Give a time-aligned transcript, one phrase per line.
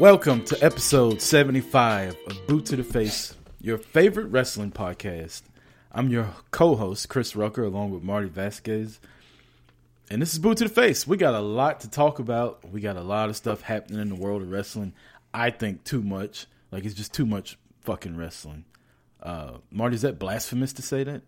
[0.00, 5.42] Welcome to episode 75 of Boot to the Face, your favorite wrestling podcast.
[5.92, 8.98] I'm your co host, Chris Rucker, along with Marty Vasquez.
[10.10, 11.06] And this is Boot to the Face.
[11.06, 12.66] We got a lot to talk about.
[12.72, 14.94] We got a lot of stuff happening in the world of wrestling.
[15.34, 16.46] I think too much.
[16.70, 18.64] Like, it's just too much fucking wrestling.
[19.22, 21.20] Uh, Marty, is that blasphemous to say that?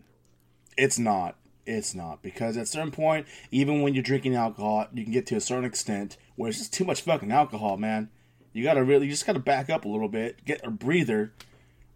[0.78, 1.36] It's not.
[1.66, 5.26] It's not because at a certain point, even when you're drinking alcohol, you can get
[5.26, 8.08] to a certain extent where it's just too much fucking alcohol, man.
[8.52, 11.32] You gotta really, you just gotta back up a little bit, get a breather,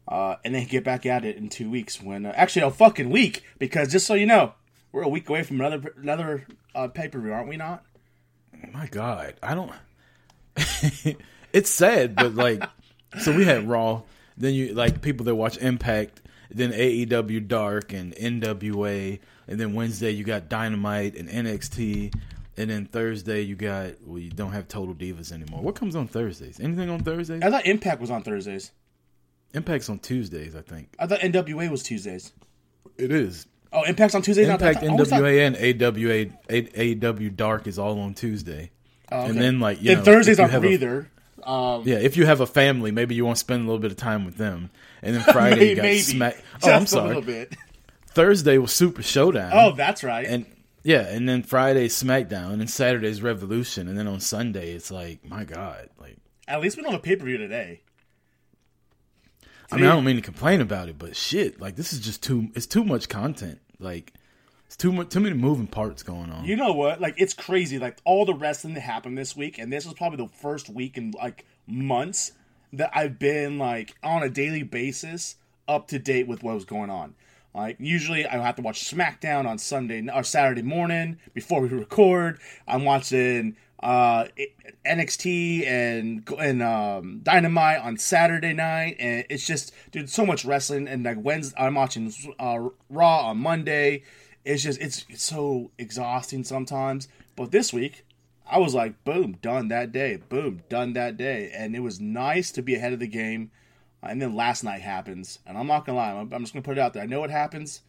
[0.09, 2.01] uh, and then get back at it in two weeks.
[2.03, 4.55] When uh, actually a fucking week, because just so you know,
[4.93, 7.57] we're a week away from another another uh, pay per view, aren't we?
[7.57, 7.85] Not.
[8.73, 9.73] My God, I don't.
[11.53, 12.63] it's sad, but like,
[13.19, 14.03] so we had Raw.
[14.37, 16.23] Then you like people that watch Impact.
[16.51, 19.19] Then AEW Dark and NWA,
[19.49, 22.15] and then Wednesday you got Dynamite and NXT,
[22.57, 25.61] and then Thursday you got well you don't have Total Divas anymore.
[25.63, 26.61] What comes on Thursdays?
[26.61, 27.43] Anything on Thursdays?
[27.43, 28.73] I thought Impact was on Thursdays.
[29.55, 30.89] Impact's on Tuesdays, I think.
[30.99, 32.33] I thought NWA was Tuesdays.
[32.99, 33.47] It is.
[33.73, 34.49] Oh, Impact's on Tuesdays.
[34.49, 38.71] Impact, I always thought- NWA, and AWA, AEW Dark is all on Tuesday.
[39.11, 39.31] Oh, okay.
[39.31, 41.11] And then like you Then know, Thursdays if you aren't have a- either.
[41.45, 43.93] Um, Yeah, if you have a family, maybe you want to spend a little bit
[43.93, 44.71] of time with them.
[45.03, 46.43] And then Friday you got Smack.
[46.65, 47.07] Oh, I'm a sorry.
[47.09, 47.55] little bit.
[48.09, 49.53] Thursday was Super Showdown.
[49.55, 50.27] Oh, that's right.
[50.27, 50.47] and
[50.87, 55.29] yeah, and then Friday SmackDown, and then Saturday's Revolution, and then on Sunday it's like,
[55.29, 56.17] my God, like
[56.47, 57.81] At least we don't have a pay per view today.
[59.73, 62.23] I mean, I don't mean to complain about it, but shit, like this is just
[62.23, 62.51] too.
[62.55, 63.59] It's too much content.
[63.81, 64.13] Like
[64.67, 65.09] it's too much.
[65.09, 66.45] Too many moving parts going on.
[66.45, 67.01] You know what?
[67.01, 67.81] Like it's crazy.
[67.81, 70.97] Like all the wrestling that happened this week, and this was probably the first week
[70.97, 72.31] in like months
[72.75, 75.35] that I've been like on a daily basis
[75.67, 77.17] up to date with what was going on.
[77.57, 82.39] Like usually I have to watch SmackDown on Sunday or Saturday morning before we record.
[82.69, 84.27] I'm watching uh
[84.85, 90.87] NXT and and um Dynamite on Saturday night and it's just dude so much wrestling.
[90.87, 94.03] And like Wednesday I'm watching uh Raw on Monday.
[94.45, 97.09] It's just it's, it's so exhausting sometimes.
[97.37, 98.05] But this week
[98.49, 100.17] i was like boom done that day.
[100.29, 101.51] Boom done that day.
[101.55, 103.51] And it was nice to be ahead of the game
[104.03, 106.79] and then last night happens and i'm not gonna lie i'm, I'm just gonna put
[106.79, 107.83] it out there i know it happens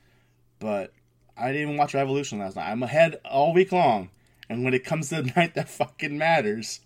[0.59, 0.91] but
[1.38, 4.09] i didn't even watch revolution last night i'm ahead all week long
[4.50, 6.79] and when it comes to the night that fucking matters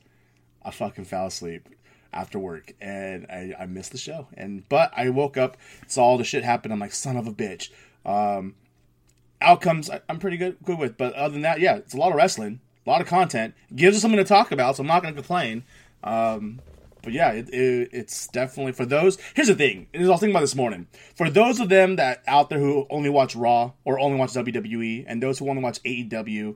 [0.64, 1.70] i fucking fell asleep
[2.14, 5.56] after work and I, I missed the show and but i woke up
[5.88, 7.70] saw all the shit happen i'm like son of a bitch
[8.06, 8.56] um
[9.42, 10.98] outcomes I- I'm pretty good good with.
[10.98, 13.56] But other than that, yeah, it's a lot of wrestling, a lot of content.
[13.76, 15.64] Gives us something to talk about, so I'm not to complain.
[16.04, 16.60] Um,
[17.02, 19.18] but yeah, it, it, it's definitely for those.
[19.34, 20.88] Here's the thing: this is what I was thinking about this morning.
[21.16, 25.06] For those of them that out there who only watch Raw or only watch WWE,
[25.08, 26.56] and those who only watch AEW,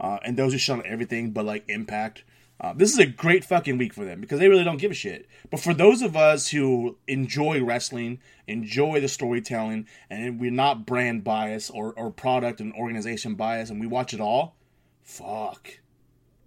[0.00, 2.24] uh, and those who shun everything but like Impact.
[2.58, 4.94] Uh, this is a great fucking week for them because they really don't give a
[4.94, 5.28] shit.
[5.50, 11.22] But for those of us who enjoy wrestling, enjoy the storytelling, and we're not brand
[11.22, 14.56] bias or, or product and organization bias, and we watch it all,
[15.02, 15.68] fuck.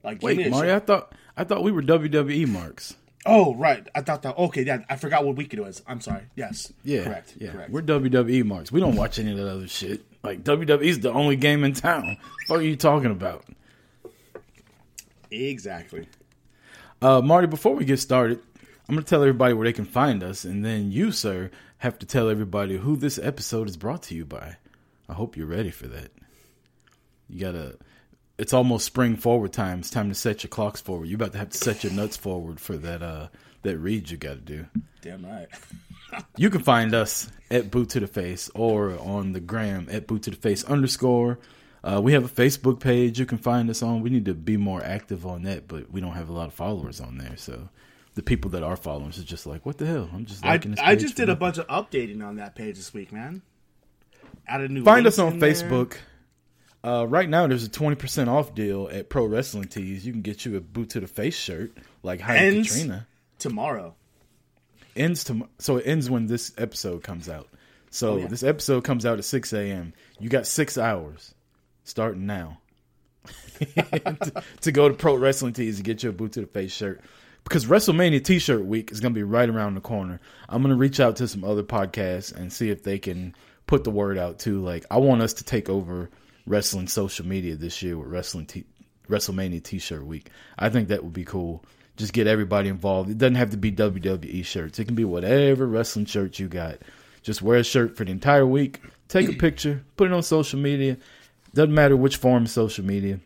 [0.04, 0.84] Like, Wait, Mario, shit.
[0.84, 2.96] I thought I thought we were WWE marks.
[3.26, 3.86] Oh, right.
[3.94, 4.38] I thought that.
[4.38, 4.80] Okay, yeah.
[4.90, 5.82] I forgot what week it was.
[5.86, 6.24] I'm sorry.
[6.36, 6.72] Yes.
[6.84, 7.34] Yeah, Correct.
[7.38, 7.70] Yeah, Correct.
[7.72, 8.72] we're WWE marks.
[8.72, 10.02] We don't watch any of that other shit.
[10.24, 12.18] Like WWE's the only game in town.
[12.48, 13.46] What are you talking about?
[15.32, 16.08] Exactly.
[17.02, 18.40] Uh, Marty, before we get started,
[18.88, 22.00] I'm going to tell everybody where they can find us, and then you, sir, have
[22.00, 24.58] to tell everybody who this episode is brought to you by.
[25.08, 26.12] I hope you're ready for that.
[27.30, 27.78] You gotta.
[28.40, 29.80] It's almost spring forward time.
[29.80, 31.08] It's time to set your clocks forward.
[31.08, 33.04] You're about to have to set your nuts forward for that.
[33.04, 33.28] Uh,
[33.64, 34.66] that read you got to do.
[35.02, 35.48] Damn right.
[36.38, 40.24] You can find us at Boot to the Face or on the gram at Boot
[40.24, 41.38] to the Face underscore.
[41.84, 44.02] Uh, we have a Facebook page you can find us on.
[44.02, 46.56] We need to be more active on that, but we don't have a lot of
[46.56, 47.38] followers on there.
[47.38, 47.70] So
[48.16, 50.10] the people that are following us are just like, what the hell?
[50.12, 53.12] I'm just I, I just did a bunch of updating on that page this week,
[53.12, 53.44] man.
[54.48, 54.84] Added new.
[54.84, 55.92] Find us on Facebook.
[55.92, 56.00] there.
[56.84, 60.06] Uh, right now, there's a 20% off deal at Pro Wrestling Tees.
[60.06, 61.72] You can get you a Boot to the Face shirt
[62.04, 63.08] like Heidi Ends Katrina.
[63.38, 63.96] tomorrow.
[64.96, 67.48] ends to so it ends when this episode comes out.
[67.92, 68.28] So Oh, yeah.
[68.28, 69.94] this episode comes out at six a.m.
[70.20, 71.34] You got six hours
[71.84, 72.60] starting now
[73.60, 77.02] to, to go to Pro Wrestling Tees and get your boot to the face shirt
[77.44, 80.20] because WrestleMania T-shirt week is going to be right around the corner.
[80.48, 83.36] I'm going to reach out to some other podcasts and see if they can
[83.68, 84.62] put the word out too.
[84.64, 86.10] Like I want us to take over
[86.50, 88.66] wrestling social media this year with wrestling t-
[89.08, 90.30] WrestleMania T-shirt week.
[90.58, 91.64] I think that would be cool.
[91.96, 93.10] Just get everybody involved.
[93.10, 94.80] It doesn't have to be WWE shirts.
[94.80, 96.80] It can be whatever wrestling shirt you got.
[97.22, 98.82] Just wear a shirt for the entire week.
[99.08, 100.98] Take a picture, put it on social media.
[101.54, 103.20] Doesn't matter which form of social media.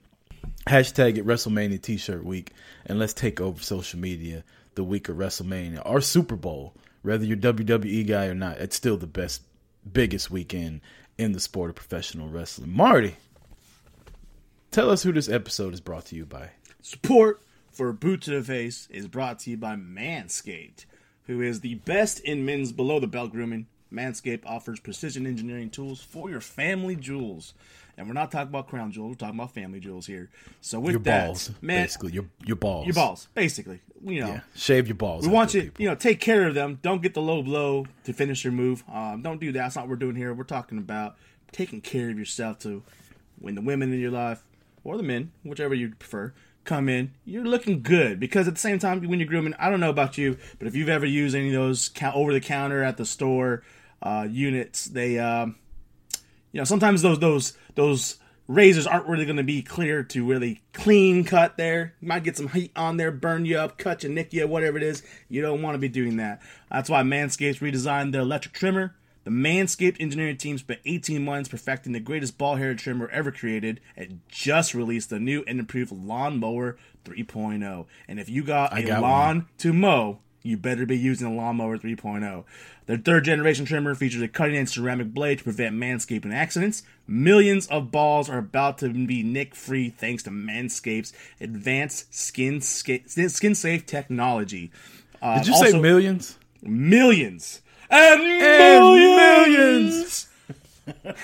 [0.68, 2.52] Hashtag it WrestleMania T-shirt week,
[2.86, 4.44] and let's take over social media
[4.76, 6.74] the week of WrestleMania or Super Bowl.
[7.04, 9.42] Whether you're WWE guy or not, it's still the best,
[9.92, 10.82] biggest weekend
[11.18, 12.76] in the sport of professional wrestling.
[12.76, 13.16] Marty,
[14.72, 16.50] tell us who this episode is brought to you by.
[16.82, 20.86] Support for Boot to the Face is brought to you by Manscaped,
[21.28, 23.68] who is the best in men's below the belt grooming.
[23.92, 27.54] Manscaped offers precision engineering tools for your family jewels.
[27.98, 30.30] And we're not talking about crown jewels, we're talking about family jewels here.
[30.62, 32.88] So with Your that, balls, man, basically your your balls.
[32.88, 33.82] your balls, basically.
[34.04, 35.28] You know, Yeah, shave your balls.
[35.28, 35.84] we want you, people.
[35.84, 36.80] you know, take care of them.
[36.82, 38.84] Don't get the low blow to finish your move.
[38.92, 39.60] Um, don't do that.
[39.60, 40.34] That's not what we're doing here.
[40.34, 41.16] We're talking about
[41.52, 42.82] taking care of yourself to
[43.40, 44.44] when the women in your life
[44.84, 46.34] or the men, whichever you prefer,
[46.66, 48.20] come in, you're looking good.
[48.20, 50.76] Because at the same time, when you're grooming, I don't know about you, but if
[50.76, 53.64] you've ever used any of those over the counter at the store
[54.02, 55.56] uh, units, they, um,
[56.54, 58.18] you know, sometimes those those those
[58.48, 61.96] razors aren't really going to be clear to really clean cut there.
[62.00, 64.78] You might get some heat on there, burn you up, cut you, nick you, whatever
[64.78, 65.04] it is.
[65.30, 66.42] You don't want to be doing that.
[66.72, 68.96] That's why Manscapes redesigned their electric trimmer.
[69.24, 73.80] The Manscaped engineering team spent 18 months perfecting the greatest ball hair trimmer ever created
[73.96, 77.86] and just released the new and improved Lawnmower 3.0.
[78.10, 81.78] And if you got a got lawn to mow, you better be using a Lawnmower
[81.78, 82.44] 3.0.
[82.86, 86.84] Their third generation trimmer features a cutting edge ceramic blade to prevent manscaping accidents.
[87.08, 93.56] Millions of balls are about to be nick free thanks to Manscaped's advanced skin skin
[93.56, 94.72] safe technology.
[95.22, 96.38] Uh, Did you also- say millions?
[96.62, 100.28] millions and, And millions?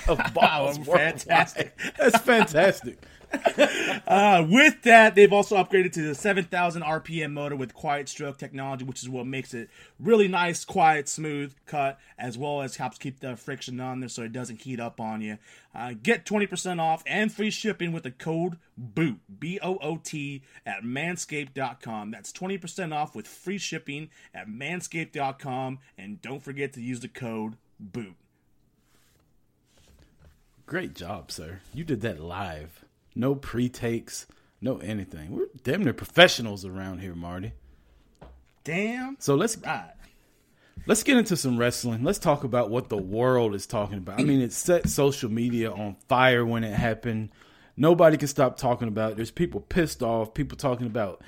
[0.07, 1.77] Of balls, fantastic.
[1.97, 2.97] That's fantastic.
[4.07, 8.83] Uh, with that, they've also upgraded to the 7,000 RPM motor with quiet stroke technology,
[8.83, 13.19] which is what makes it really nice, quiet, smooth cut, as well as helps keep
[13.19, 15.37] the friction on there so it doesn't heat up on you.
[15.75, 20.41] Uh, get 20% off and free shipping with the code BOOT, B O O T,
[20.65, 22.09] at manscaped.com.
[22.09, 25.77] That's 20% off with free shipping at manscaped.com.
[25.99, 28.15] And don't forget to use the code BOOT.
[30.65, 31.61] Great job, sir.
[31.73, 32.85] You did that live.
[33.15, 34.27] No pre takes,
[34.61, 35.31] no anything.
[35.31, 37.53] We're damn near professionals around here, Marty.
[38.63, 39.93] Damn So let's right.
[40.85, 42.03] let's get into some wrestling.
[42.03, 44.19] Let's talk about what the world is talking about.
[44.19, 47.29] I mean, it set social media on fire when it happened.
[47.77, 49.15] Nobody can stop talking about it.
[49.15, 51.21] There's people pissed off, people talking about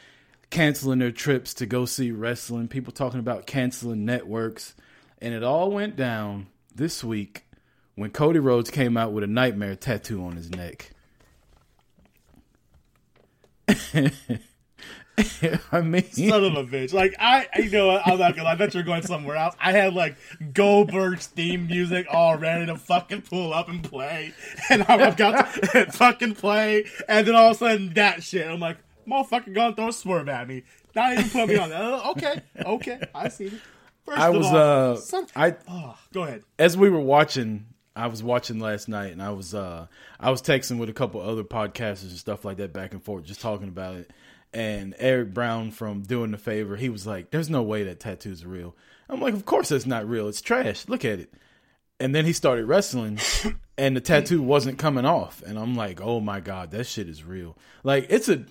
[0.50, 4.76] canceling their trips to go see wrestling, people talking about canceling networks.
[5.22, 7.46] And it all went down this week
[7.96, 10.92] when Cody Rhodes came out with a nightmare tattoo on his neck.
[15.72, 16.94] I mean, son of a bitch.
[16.94, 17.92] Like I, you know.
[18.04, 18.46] I'm not gonna.
[18.46, 18.54] lie.
[18.54, 19.56] I bet you're going somewhere else.
[19.60, 20.16] I had like
[20.54, 24.34] Goldberg's theme music all ready to fucking pull up and play,
[24.70, 25.18] and I'm about
[25.74, 28.48] to fucking play, and then all of a sudden that shit.
[28.48, 30.64] I'm like, motherfucker, gonna throw a swerve at me.
[30.96, 31.82] Not even put me on that.
[31.82, 33.50] Uh, okay, okay, I see.
[34.06, 36.44] First I of was all, uh, some- I oh, go ahead.
[36.58, 39.88] as we were watching, I was watching last night, and I was uh,
[40.20, 43.26] I was texting with a couple other podcasters and stuff like that back and forth,
[43.26, 44.12] just talking about it.
[44.54, 48.46] And Eric Brown from Doing the Favor, he was like, "There's no way that tattoo's
[48.46, 48.76] real."
[49.10, 50.28] I'm like, "Of course it's not real.
[50.28, 50.88] It's trash.
[50.88, 51.34] Look at it."
[52.00, 53.20] And then he started wrestling,
[53.78, 57.24] and the tattoo wasn't coming off, and I'm like, "Oh my god, that shit is
[57.24, 58.46] real." Like it's a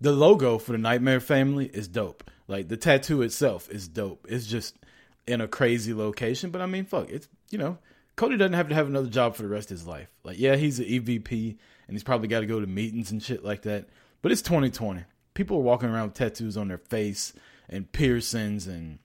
[0.00, 2.30] the logo for the Nightmare Family is dope.
[2.48, 4.26] Like the tattoo itself is dope.
[4.28, 4.76] It's just
[5.26, 7.78] in a crazy location, but I mean, fuck, it's you know,
[8.16, 10.08] Cody doesn't have to have another job for the rest of his life.
[10.24, 11.56] Like, yeah, he's an EVP
[11.88, 13.88] and he's probably got to go to meetings and shit like that.
[14.20, 15.04] But it's 2020.
[15.34, 17.32] People are walking around with tattoos on their face
[17.68, 18.98] and piercings and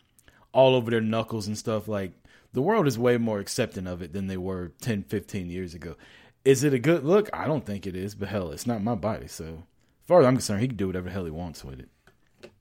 [0.51, 1.87] all over their knuckles and stuff.
[1.87, 2.11] Like,
[2.53, 5.95] the world is way more accepting of it than they were 10, 15 years ago.
[6.43, 7.29] Is it a good look?
[7.33, 9.27] I don't think it is, but hell, it's not my body.
[9.27, 11.79] So, as far as I'm concerned, he can do whatever the hell he wants with
[11.79, 11.89] it.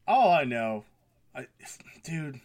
[0.06, 0.84] All I know,
[1.34, 1.46] I,
[2.04, 2.40] dude,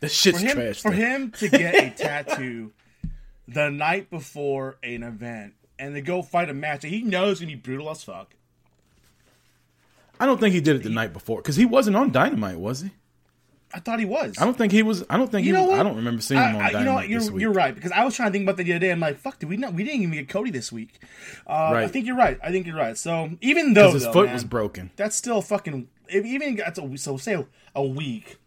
[0.00, 0.80] This shit's for him, trash.
[0.80, 0.96] for though.
[0.96, 2.72] him to get a tattoo
[3.52, 7.52] the night before an event and to go fight a match that he knows gonna
[7.52, 8.34] be brutal as fuck.
[10.18, 12.82] I don't think he did it the night before because he wasn't on Dynamite, was
[12.82, 12.90] he?
[13.72, 14.36] I thought he was.
[14.38, 15.04] I don't think he was.
[15.08, 15.70] I don't think You he know was.
[15.70, 15.80] what?
[15.80, 17.08] I don't remember seeing him on I, I, Dynamite you know what?
[17.08, 17.40] You're, this week.
[17.40, 18.90] you're right because I was trying to think about that the other day.
[18.90, 19.74] I'm like, fuck, did we not?
[19.74, 20.98] We didn't even get Cody this week.
[21.46, 22.38] Uh, I think you're right.
[22.42, 22.98] I think you're right.
[22.98, 25.88] So even though his though, foot man, was broken that's still fucking.
[26.08, 28.38] If even that's a so say a, a week.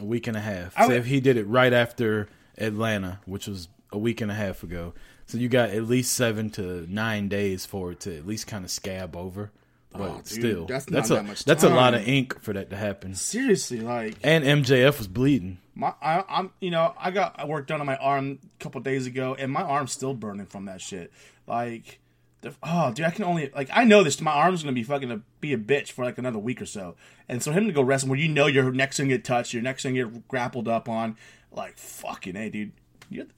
[0.00, 0.74] a week and a half.
[0.76, 2.28] I so if he did it right after
[2.58, 4.94] Atlanta, which was a week and a half ago,
[5.26, 8.64] so you got at least seven to nine days for it to at least kind
[8.64, 9.50] of scab over.
[9.92, 12.40] But Oh, dude, still, that's that's, not a that much that's a lot of ink
[12.40, 13.14] for that to happen.
[13.14, 15.58] Seriously, like And MJF was bleeding.
[15.74, 19.06] my I, I'm you know I got work done on my arm a couple days
[19.06, 21.12] ago and my arm's still burning from that shit.
[21.46, 21.98] Like.
[22.40, 23.04] the- Oh, dude!
[23.06, 24.18] I can only like I know this.
[24.20, 26.96] My arm's gonna be fucking a, be a bitch for like another week or so,
[27.28, 29.62] and so him to go wrestle where you know your next gonna get touched, your
[29.62, 31.16] next gonna get grappled up on,
[31.52, 32.72] like fucking hey, dude.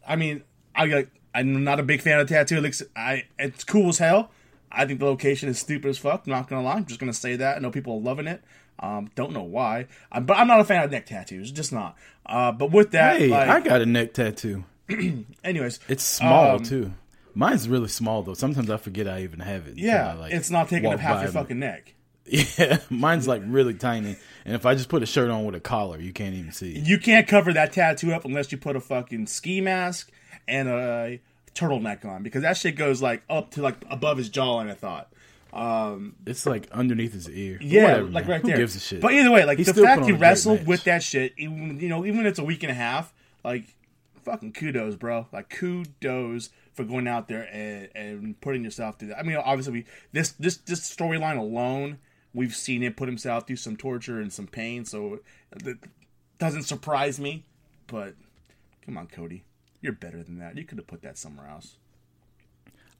[0.07, 0.43] I mean,
[0.75, 2.59] I like I'm not a big fan of tattoo.
[2.59, 4.31] It looks, I it's cool as hell.
[4.71, 6.26] I think the location is stupid as fuck.
[6.26, 7.57] Not gonna lie, I'm just gonna say that.
[7.57, 8.43] I know people are loving it.
[8.81, 11.52] Um, don't know why, um, but I'm not a fan of neck tattoos.
[11.52, 11.97] Just not.
[12.26, 14.64] Uh, but with that, Hey, like, I got a neck tattoo.
[15.45, 16.93] anyways, It's small um, too.
[17.35, 18.35] Mine's really small though.
[18.35, 19.76] Sometimes I forget I even have it.
[19.76, 21.94] Yeah, I, like, it's not taking up half by your fucking neck.
[22.59, 25.61] Yeah, mine's like really tiny, and if I just put a shirt on with a
[25.61, 26.76] collar, you can't even see.
[26.76, 26.87] it.
[26.87, 30.11] You can't cover that tattoo up unless you put a fucking ski mask
[30.49, 31.21] and a
[31.54, 34.71] turtleneck on because that shit goes like up to like above his jawline.
[34.71, 35.11] I thought.
[35.52, 37.59] Um, it's like underneath his ear.
[37.61, 38.57] Yeah, whatever, like right Who there.
[38.57, 39.00] gives a shit?
[39.00, 41.33] But either way, like He the fact he on a great wrestled with that shit,
[41.38, 43.12] even you know, even if it's a week and a half,
[43.45, 43.64] like
[44.25, 45.28] fucking kudos, bro.
[45.33, 49.19] Like kudos for going out there and, and putting yourself through that.
[49.19, 51.99] I mean, obviously, we this this this storyline alone,
[52.35, 55.21] we've seen him put himself through some torture and some pain, so
[55.64, 55.79] it
[56.38, 57.45] doesn't surprise me.
[57.87, 58.14] But
[58.85, 59.45] come on, Cody,
[59.81, 60.57] you're better than that.
[60.57, 61.76] You could have put that somewhere else.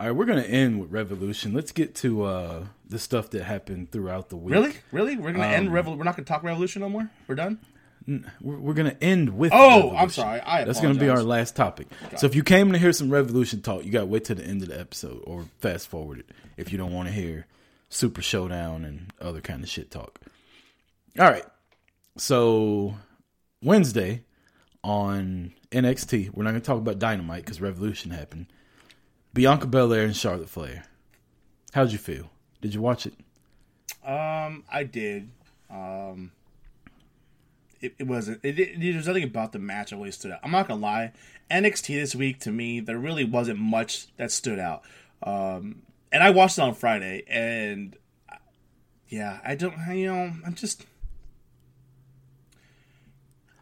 [0.01, 1.55] All right, we're gonna end with Revolution.
[1.55, 4.55] Let's get to uh the stuff that happened throughout the week.
[4.55, 5.97] Really, really, we're gonna end Um, Revol.
[5.97, 7.09] We're not gonna talk Revolution no more.
[7.29, 7.59] We're done.
[8.07, 9.53] We're, we're gonna end with.
[9.55, 9.97] Oh, Revolution.
[9.97, 10.41] I'm sorry.
[10.41, 11.87] I That's gonna be our last topic.
[12.17, 14.45] So if you came to hear some Revolution talk, you got to wait to the
[14.45, 16.27] end of the episode or fast forward it
[16.57, 17.47] if you don't want to hear
[17.95, 20.19] Super Showdown and other kind of shit talk.
[21.19, 21.45] All right.
[22.17, 22.97] So
[23.63, 24.25] Wednesday
[24.83, 28.47] on NXT, we're not gonna talk about Dynamite because Revolution happened.
[29.33, 30.85] Bianca Belair and Charlotte Flair.
[31.73, 32.31] How'd you feel?
[32.61, 33.15] Did you watch it?
[34.05, 35.31] Um, I did.
[35.71, 36.33] Um,
[37.81, 38.41] it, it wasn't.
[38.43, 40.41] It, it, there's nothing about the match that really stood out.
[40.43, 41.13] I'm not gonna lie.
[41.49, 44.83] NXT this week to me, there really wasn't much that stood out.
[45.23, 45.83] Um,
[46.15, 47.97] and I watched it on Friday, and
[49.09, 49.75] yeah, I don't.
[49.89, 50.87] You know, I'm just.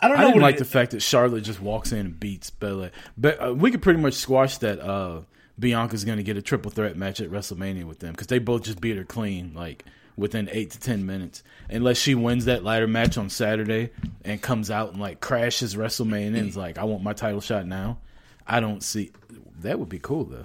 [0.03, 1.99] I don't I know didn't what like it the fact that Charlotte just walks in
[1.99, 2.91] and beats Bella.
[3.17, 4.81] But uh, we could pretty much squash that.
[4.81, 5.23] Uh,
[5.59, 8.65] Bianca's going to get a triple threat match at WrestleMania with them because they both
[8.65, 11.43] just beat her clean, like within eight to ten minutes.
[11.71, 13.91] Unless she wins that ladder match on Saturday
[14.27, 17.67] and comes out and like crashes WrestleMania and is like, "I want my title shot
[17.67, 17.97] now."
[18.47, 19.11] I don't see
[19.61, 20.45] that would be cool though.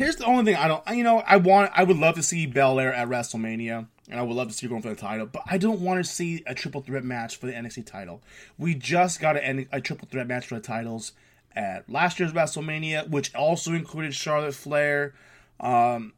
[0.00, 0.82] Here's the only thing I don't.
[0.96, 1.72] You know, I want.
[1.74, 4.70] I would love to see Belair at WrestleMania, and I would love to see her
[4.70, 5.26] going for the title.
[5.26, 8.22] But I don't want to see a triple threat match for the NXT title.
[8.56, 11.12] We just got a, a triple threat match for the titles
[11.54, 15.12] at last year's WrestleMania, which also included Charlotte Flair.
[15.60, 16.14] Um,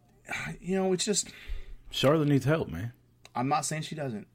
[0.61, 1.31] you know, it's just.
[1.91, 2.93] Charlotte needs help, man.
[3.35, 4.29] I'm not saying she doesn't,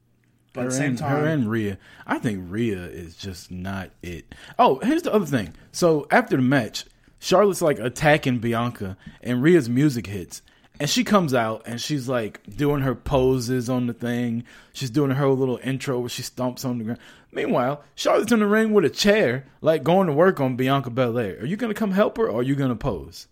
[0.52, 1.78] but Her at the same and, time, her and Rhea.
[2.06, 4.34] I think Rhea is just not it.
[4.58, 5.54] Oh, here's the other thing.
[5.72, 6.84] So after the match,
[7.18, 10.42] Charlotte's like attacking Bianca, and Rhea's music hits,
[10.80, 14.44] and she comes out and she's like doing her poses on the thing.
[14.72, 17.00] She's doing her little intro where she stomps on the ground.
[17.32, 21.40] Meanwhile, Charlotte's in the ring with a chair, like going to work on Bianca Belair.
[21.40, 23.26] Are you gonna come help her, or are you gonna pose?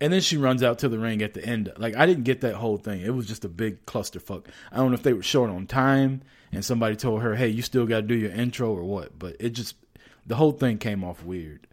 [0.00, 1.72] And then she runs out to the ring at the end.
[1.76, 3.00] Like I didn't get that whole thing.
[3.00, 4.46] It was just a big clusterfuck.
[4.70, 7.62] I don't know if they were short on time and somebody told her, "Hey, you
[7.62, 9.74] still got to do your intro or what?" But it just
[10.26, 11.67] the whole thing came off weird.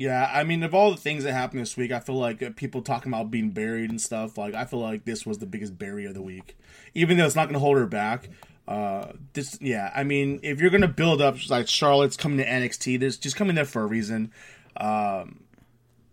[0.00, 2.52] Yeah, I mean, of all the things that happened this week, I feel like uh,
[2.56, 4.38] people talking about being buried and stuff.
[4.38, 6.56] Like, I feel like this was the biggest bury of the week,
[6.94, 8.30] even though it's not going to hold her back.
[8.66, 12.46] Uh, this, yeah, I mean, if you're going to build up like Charlotte's coming to
[12.46, 14.32] NXT, there's just coming there for a reason.
[14.78, 15.44] Um,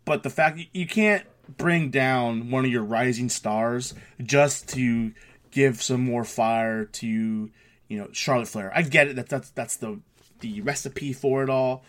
[0.03, 1.25] but the fact you can't
[1.57, 5.13] bring down one of your rising stars just to
[5.51, 8.69] give some more fire to you know Charlotte Flair.
[8.75, 9.15] I get it.
[9.15, 10.01] That that's that's the
[10.41, 11.85] the recipe for it all,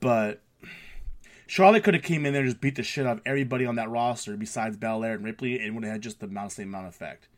[0.00, 0.40] but
[1.46, 3.76] Charlotte could have came in there and just beat the shit out of everybody on
[3.76, 6.86] that roster besides Belair and Ripley, and would have had just the amount, same amount
[6.86, 7.28] of effect.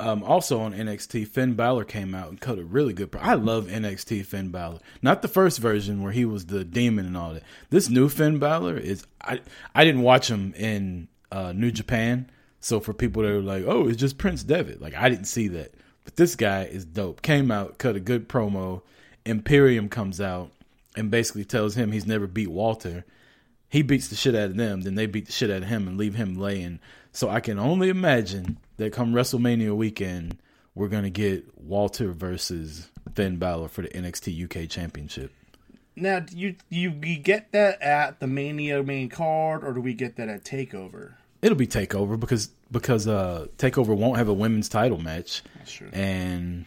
[0.00, 3.10] Um, also on NXT, Finn Balor came out and cut a really good.
[3.10, 4.78] Pro- I love NXT Finn Balor.
[5.02, 7.42] Not the first version where he was the demon and all that.
[7.70, 9.04] This new Finn Balor is.
[9.20, 9.40] I
[9.74, 13.88] I didn't watch him in uh, New Japan, so for people that are like, "Oh,
[13.88, 15.74] it's just Prince Devitt," like I didn't see that.
[16.04, 17.20] But this guy is dope.
[17.20, 18.82] Came out, cut a good promo.
[19.26, 20.52] Imperium comes out
[20.98, 23.04] and basically tells him he's never beat Walter.
[23.70, 25.86] He beats the shit out of them, then they beat the shit out of him
[25.88, 26.80] and leave him laying.
[27.12, 30.38] So I can only imagine that come WrestleMania weekend,
[30.74, 35.32] we're gonna get Walter versus Finn Balor for the NXT UK Championship.
[35.96, 39.94] Now, do you you you get that at the Mania main card, or do we
[39.94, 41.14] get that at Takeover?
[41.42, 45.88] It'll be Takeover because because uh Takeover won't have a women's title match, That's true.
[45.92, 46.66] and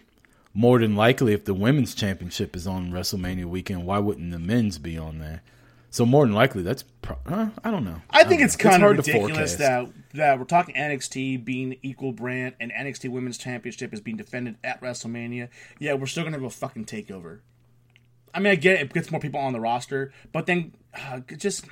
[0.54, 4.78] more than likely, if the women's championship is on WrestleMania weekend, why wouldn't the men's
[4.78, 5.42] be on there?
[5.90, 7.50] So more than likely, that's pro- huh?
[7.64, 8.02] I don't know.
[8.10, 8.64] I think it's know.
[8.64, 13.38] kind of hard ridiculous that that we're talking NXT being equal brand and NXT Women's
[13.38, 15.50] Championship is being defended at WrestleMania.
[15.80, 17.40] Yeah, we're still gonna have a fucking takeover.
[18.34, 21.20] I mean, I get it, it gets more people on the roster, but then uh,
[21.38, 21.66] just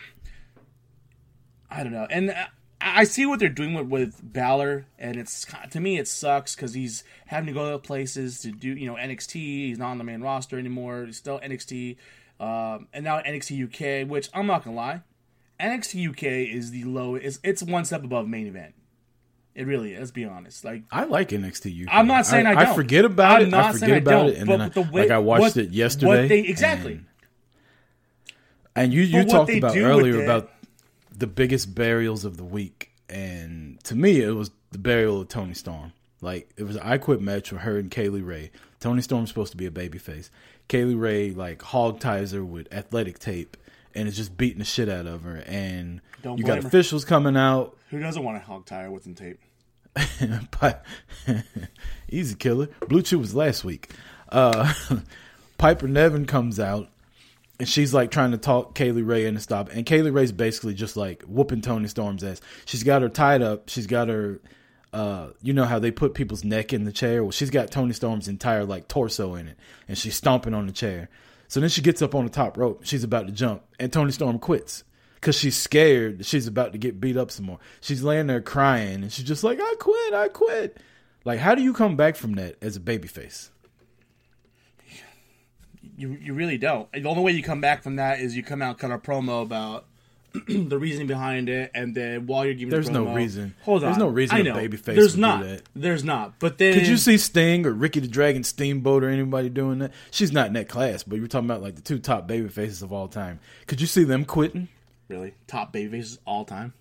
[1.72, 2.08] I don't know.
[2.10, 2.36] And
[2.82, 6.56] I, I see what they're doing with, with Balor, and it's to me it sucks
[6.56, 9.34] because he's having to go to other places to do you know NXT.
[9.34, 11.06] He's not on the main roster anymore.
[11.06, 11.98] He's still NXT,
[12.40, 15.02] um, and now NXT UK, which I'm not gonna lie,
[15.60, 17.16] NXT UK is the low.
[17.16, 18.76] It's it's one step above main event.
[19.56, 20.00] It really is.
[20.00, 20.64] Let's be honest.
[20.64, 21.94] Like I like NXT UK.
[21.94, 22.76] I'm not saying I, don't.
[22.76, 23.54] forget about I'm it.
[23.54, 25.72] I forget about it, and but then I, the way- like I watched what- it
[25.72, 26.08] yesterday.
[26.22, 26.94] What they exactly.
[26.94, 27.06] And,
[28.76, 30.50] and you you talked about earlier about
[31.20, 35.54] the biggest burials of the week, and to me, it was the burial of Toni
[35.54, 35.94] Storm.
[36.22, 38.52] Like it was an I Quit match with her and Kay Lee Ray.
[38.80, 40.30] Toni Storm's supposed to be a babyface.
[40.68, 43.58] Kay Lee Ray like hog ties her with athletic tape
[43.96, 45.44] and is just beating the shit out of her.
[45.48, 46.68] And Don't you got her.
[46.68, 47.78] officials coming out.
[47.90, 49.40] Who doesn't want to hog tire with some tape?
[50.62, 50.86] but
[52.10, 52.68] Easy killer.
[52.82, 53.90] BlueChew was last week.
[54.30, 54.74] Uh,
[55.58, 56.90] Piper Nevin comes out
[57.60, 59.70] and she's like trying to talk Kay Lee Ray into stop.
[59.70, 62.40] And Kay Lee Ray's basically just like whooping Toni Storm's ass.
[62.66, 63.68] She's got her tied up.
[63.70, 64.40] She's got her,
[64.94, 67.22] uh, you know how they put people's neck in the chair?
[67.22, 70.72] Well, she's got Toni Storm's entire like torso in it and she's stomping on the
[70.72, 71.10] chair.
[71.50, 72.82] So then she gets up on the top rope.
[72.84, 77.02] She's about to jump and Toni Storm quits because she's scared she's about to get
[77.02, 77.60] beat up some more.
[77.82, 80.78] She's laying there crying and she's just like, I quit, I quit.
[81.26, 83.50] Like, how do you come back from that as a babyface?
[86.00, 86.92] You you really don't.
[86.92, 89.42] The only way you come back from that is you come out cut a promo
[89.44, 89.86] about
[90.48, 93.56] the reasoning behind it, and then while you're giving, There's the no reason.
[93.64, 94.56] Hold on, There's no reason I a know.
[94.56, 95.44] babyface There's not.
[95.44, 95.64] that.
[95.76, 96.40] There's not.
[96.40, 99.92] But then Could you see Sting or Ricky the Dragon Steamboat or anybody doing that?
[100.12, 102.82] She's not in that class, but you're talking about like the two top baby faces
[102.82, 103.40] of all time.
[103.68, 104.68] Could you see them quitting?
[105.08, 106.74] really top babyfaces all time?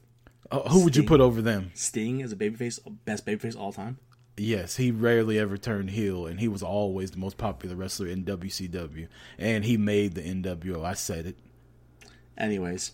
[0.50, 1.70] Uh, who would you put over them?
[1.74, 3.98] Sting is a babyface, best babyface all time.
[4.38, 8.24] Yes, he rarely ever turned heel, and he was always the most popular wrestler in
[8.24, 10.84] WCW, and he made the NWO.
[10.84, 11.36] I said it.
[12.36, 12.92] Anyways,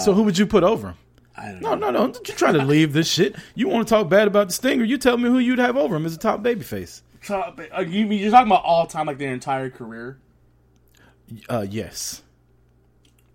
[0.00, 0.94] so who would you put over him?
[1.36, 1.90] I don't No, know.
[1.90, 2.12] no, no!
[2.12, 3.34] Don't you try to leave this shit.
[3.54, 4.84] You want to talk bad about the Stinger?
[4.84, 7.02] You tell me who you'd have over him as a top babyface.
[7.24, 10.18] Top, uh, you, you're talking about all time, like their entire career.
[11.48, 12.22] Uh, yes.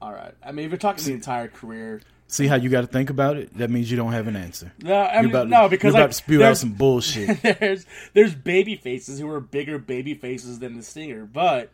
[0.02, 0.34] All right.
[0.46, 3.38] I mean, if you're talking the entire career, See how you got to think about
[3.38, 3.58] it?
[3.58, 4.72] That means you don't have an answer.
[4.84, 7.42] no, I mean, about to, no, because you're like, about to spew out some bullshit.
[7.60, 11.72] there's there's baby faces who are bigger baby faces than the Stinger, but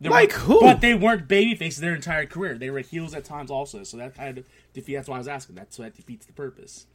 [0.00, 0.60] they Like weren't- who?
[0.62, 2.56] But they weren't baby faces their entire career.
[2.56, 3.82] They were heels at times also.
[3.82, 4.96] So that kind of defeats.
[4.96, 5.56] That's why I was asking.
[5.56, 6.86] That's what defeats the purpose.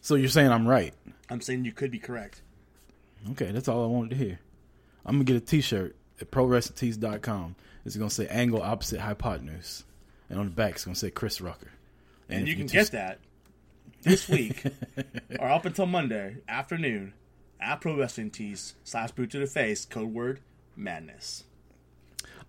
[0.00, 0.94] so you're saying I'm right?
[1.30, 2.42] I'm saying you could be correct.
[3.30, 4.40] Okay, that's all I wanted to hear.
[5.06, 7.54] I'm gonna get a T-shirt at ProWrestlingTees.com.
[7.84, 9.84] It's gonna say "Angle Opposite Hypotenuse,"
[10.28, 11.70] and on the back it's gonna say Chris Rucker.
[12.28, 13.18] And if you can just- get that
[14.02, 14.62] this week
[15.40, 17.14] or up until Monday afternoon
[17.60, 20.40] at Pro Wrestling Tees slash boot to the face code word
[20.76, 21.44] madness.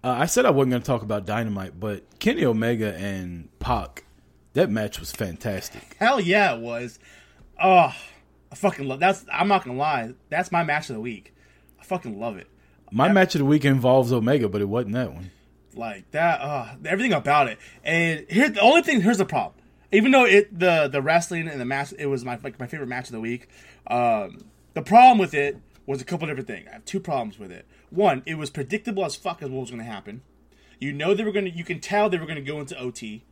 [0.04, 4.06] Uh, I said I wasn't gonna talk about Dynamite, but Kenny Omega and Pac,
[4.54, 5.96] that match was fantastic.
[6.00, 7.00] Hell yeah, it was.
[7.62, 7.94] Oh,
[8.52, 9.26] I fucking love that's.
[9.32, 10.14] I'm not gonna lie.
[10.30, 11.34] That's my match of the week.
[11.80, 12.48] I fucking love it.
[12.92, 15.32] My match of the week involves Omega, but it wasn't that one.
[15.76, 16.42] Like that.
[16.42, 17.60] Uh, everything about it.
[17.84, 19.02] And here's the only thing.
[19.02, 19.59] Here's the problem.
[19.92, 22.88] Even though it the the wrestling and the match it was my like my favorite
[22.88, 23.48] match of the week.
[23.88, 26.68] Um, the problem with it was a couple different things.
[26.70, 27.66] I have two problems with it.
[27.90, 30.22] One, it was predictable as fuck as what was going to happen.
[30.80, 31.52] You know they were going to.
[31.52, 33.24] You can tell they were going to go into OT.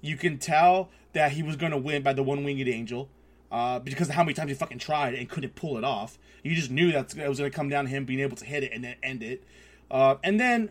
[0.00, 3.08] You can tell that he was going to win by the one winged angel.
[3.52, 6.18] Uh, because of how many times he fucking tried and couldn't pull it off.
[6.44, 8.44] You just knew that it was going to come down to him being able to
[8.44, 9.42] hit it and then end it.
[9.90, 10.70] Uh, and then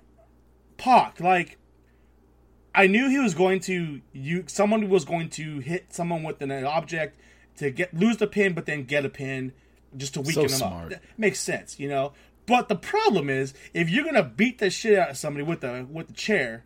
[0.78, 1.58] Pac, like,
[2.74, 4.44] I knew he was going to you.
[4.48, 7.20] Someone was going to hit someone with an object
[7.58, 9.54] to get lose the pin, but then get a pin
[9.98, 10.84] just to weaken them smart.
[10.86, 10.90] up.
[10.92, 12.14] That makes sense, you know.
[12.46, 15.86] But the problem is, if you're gonna beat the shit out of somebody with the
[15.90, 16.64] with the chair,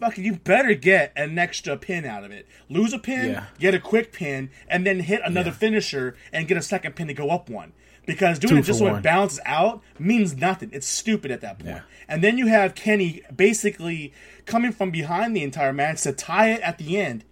[0.00, 2.46] fucking, you better get an extra pin out of it.
[2.68, 3.46] Lose a pin, Yeah.
[3.58, 5.56] get a quick pin, and then hit another Yeah.
[5.56, 7.72] finisher and get a second pin to go up one.
[8.06, 8.96] Because doing Two it just so one.
[8.96, 10.70] it balances out means nothing.
[10.72, 11.76] It's stupid at that point.
[11.76, 11.82] Yeah.
[12.08, 14.12] And then you have Kenny basically
[14.46, 17.24] coming from behind the entire match to tie it at the end,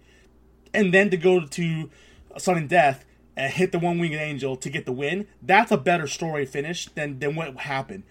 [0.73, 1.89] and then to go to
[2.37, 3.05] sudden death
[3.35, 5.27] and hit the one winged angel to get the win.
[5.41, 8.03] That's a better story finish than than what happened.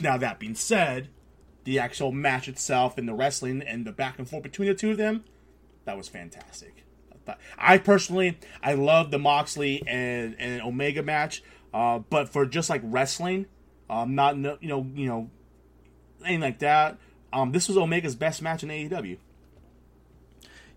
[0.00, 1.08] Now that being said,
[1.64, 4.90] the actual match itself and the wrestling and the back and forth between the two
[4.90, 5.24] of them,
[5.84, 6.84] that was fantastic.
[7.58, 11.42] I personally, I love the Moxley and, and Omega match,
[11.76, 13.44] uh, but for just like wrestling,
[13.90, 15.30] um, not no- you know you know
[16.24, 16.96] anything like that.
[17.34, 19.18] Um, this was Omega's best match in AEW.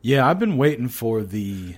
[0.02, 1.76] Yeah, I've been waiting for the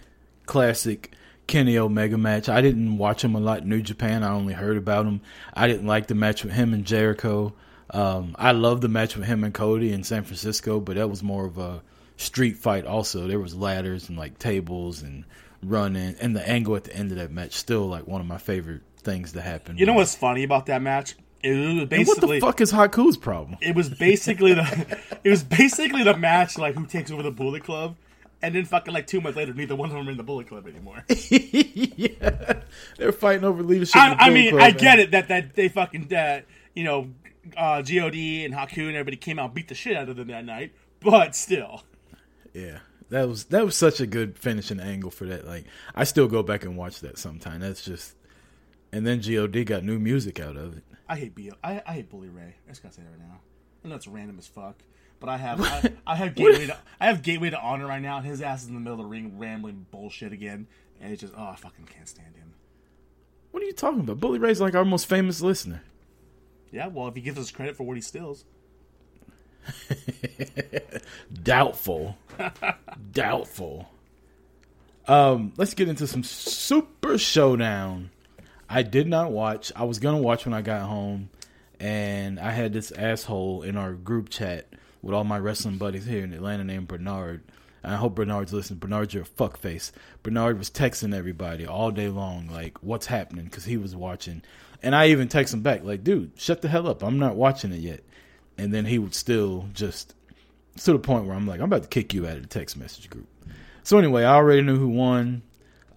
[0.47, 1.11] classic
[1.45, 2.49] Kenny Omega match.
[2.49, 4.23] I didn't watch him a lot in New Japan.
[4.23, 5.21] I only heard about him.
[5.53, 7.53] I didn't like the match with him and Jericho.
[7.91, 11.21] Um, I love the match with him and Cody in San Francisco, but that was
[11.21, 11.83] more of a
[12.17, 12.87] street fight.
[12.87, 15.25] Also, there was ladders and like tables and
[15.61, 18.39] running, and the angle at the end of that match still like one of my
[18.39, 19.77] favorite things to happen.
[19.77, 21.15] You know what's funny about that match?
[21.43, 23.57] It was And what the fuck is Haku's problem?
[23.61, 27.63] it was basically the it was basically the match like who takes over the Bullet
[27.63, 27.95] Club,
[28.43, 30.47] and then fucking like two months later, neither one of them are in the Bullet
[30.47, 31.03] Club anymore.
[31.09, 32.61] yeah,
[32.97, 33.95] they're fighting over leadership.
[33.95, 34.77] I, I mean, Club, I man.
[34.77, 37.09] get it that that they fucking that you know,
[37.57, 40.27] uh, God and Haku and everybody came out and beat the shit out of them
[40.27, 41.83] that night, but still,
[42.53, 45.45] Yeah, that was that was such a good finishing angle for that.
[45.47, 47.61] Like, I still go back and watch that sometime.
[47.61, 48.15] That's just,
[48.91, 50.83] and then God got new music out of it.
[51.07, 51.51] I hate B.
[51.63, 52.55] I, I hate Bully Ray.
[52.65, 53.39] I just gotta say that right now.
[53.83, 54.75] I know it's random as fuck,
[55.19, 58.17] but I have I, I have Gateway to I have Gateway to Honor right now.
[58.17, 60.67] and His ass is in the middle of the ring rambling bullshit again,
[60.99, 62.53] and it's just oh I fucking can't stand him.
[63.51, 64.19] What are you talking about?
[64.19, 65.83] Bully Ray's like our most famous listener.
[66.71, 68.45] Yeah, well if he gives us credit for what he steals,
[71.43, 72.17] Doubtful,
[73.11, 73.89] doubtful.
[75.07, 78.11] Um, let's get into some Super Showdown.
[78.71, 79.71] I did not watch.
[79.75, 81.29] I was gonna watch when I got home,
[81.77, 84.67] and I had this asshole in our group chat
[85.01, 87.43] with all my wrestling buddies here in Atlanta named Bernard.
[87.83, 88.79] And I hope Bernard's listening.
[88.79, 89.91] Bernard, you're a fuckface.
[90.23, 93.45] Bernard was texting everybody all day long, like, what's happening?
[93.45, 94.41] Because he was watching.
[94.81, 97.03] And I even text him back, like, dude, shut the hell up.
[97.03, 98.01] I'm not watching it yet.
[98.57, 100.15] And then he would still just,
[100.77, 102.77] to the point where I'm like, I'm about to kick you out of the text
[102.77, 103.27] message group.
[103.83, 105.41] So anyway, I already knew who won.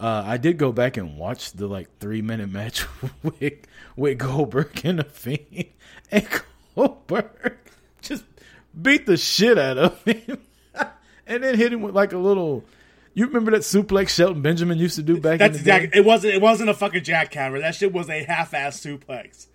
[0.00, 2.86] Uh, I did go back and watch the like three minute match
[3.22, 5.66] with with Goldberg and the Fiend,
[6.10, 6.26] and
[6.74, 7.56] Goldberg
[8.02, 8.24] just
[8.80, 10.38] beat the shit out of him,
[11.26, 12.64] and then hit him with like a little.
[13.16, 15.76] You remember that suplex Shelton Benjamin used to do back that's in the day?
[15.76, 16.00] exactly.
[16.00, 16.34] It wasn't.
[16.34, 17.60] It wasn't a fucking jackhammer.
[17.60, 19.46] That shit was a half-ass suplex.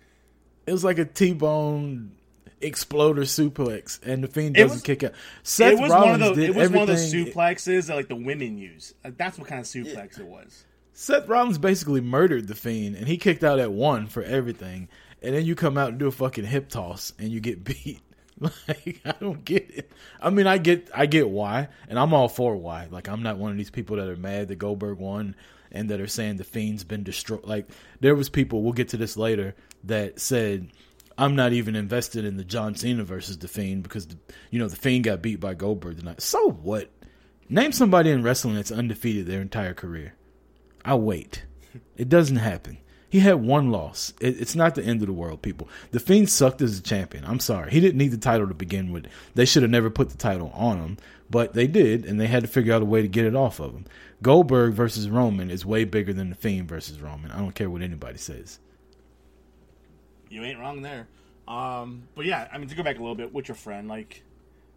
[0.66, 2.12] It was like a T-bone
[2.60, 5.12] exploder suplex, and the Fiend doesn't was- kick out.
[5.42, 6.40] Seth it was Rollins one of the.
[6.42, 8.94] did It was one of those everything- suplexes that like the women use.
[9.04, 10.64] Like, that's what kind of suplex it was.
[10.92, 14.88] Seth Rollins basically murdered the Fiend, and he kicked out at one for everything.
[15.22, 18.00] And then you come out and do a fucking hip toss, and you get beat.
[18.40, 19.92] Like I don't get it.
[20.18, 22.86] I mean, I get, I get why, and I'm all for why.
[22.90, 25.34] Like I'm not one of these people that are mad that Goldberg won
[25.70, 27.44] and that are saying the Fiend's been destroyed.
[27.44, 27.68] Like
[28.00, 28.62] there was people.
[28.62, 30.68] We'll get to this later that said.
[31.20, 34.16] I'm not even invested in the John Cena versus the Fiend because the,
[34.50, 36.22] you know the Fiend got beat by Goldberg tonight.
[36.22, 36.90] So what?
[37.46, 40.14] Name somebody in wrestling that's undefeated their entire career.
[40.82, 41.44] I'll wait.
[41.94, 42.78] It doesn't happen.
[43.10, 44.14] He had one loss.
[44.18, 45.68] It, it's not the end of the world, people.
[45.90, 47.26] The Fiend sucked as a champion.
[47.26, 47.70] I'm sorry.
[47.70, 49.06] He didn't need the title to begin with.
[49.34, 50.96] They should have never put the title on him,
[51.28, 53.60] but they did, and they had to figure out a way to get it off
[53.60, 53.84] of him.
[54.22, 57.30] Goldberg versus Roman is way bigger than the Fiend versus Roman.
[57.30, 58.58] I don't care what anybody says.
[60.30, 61.08] You ain't wrong there.
[61.46, 64.22] Um, but yeah, I mean to go back a little bit with your friend, like,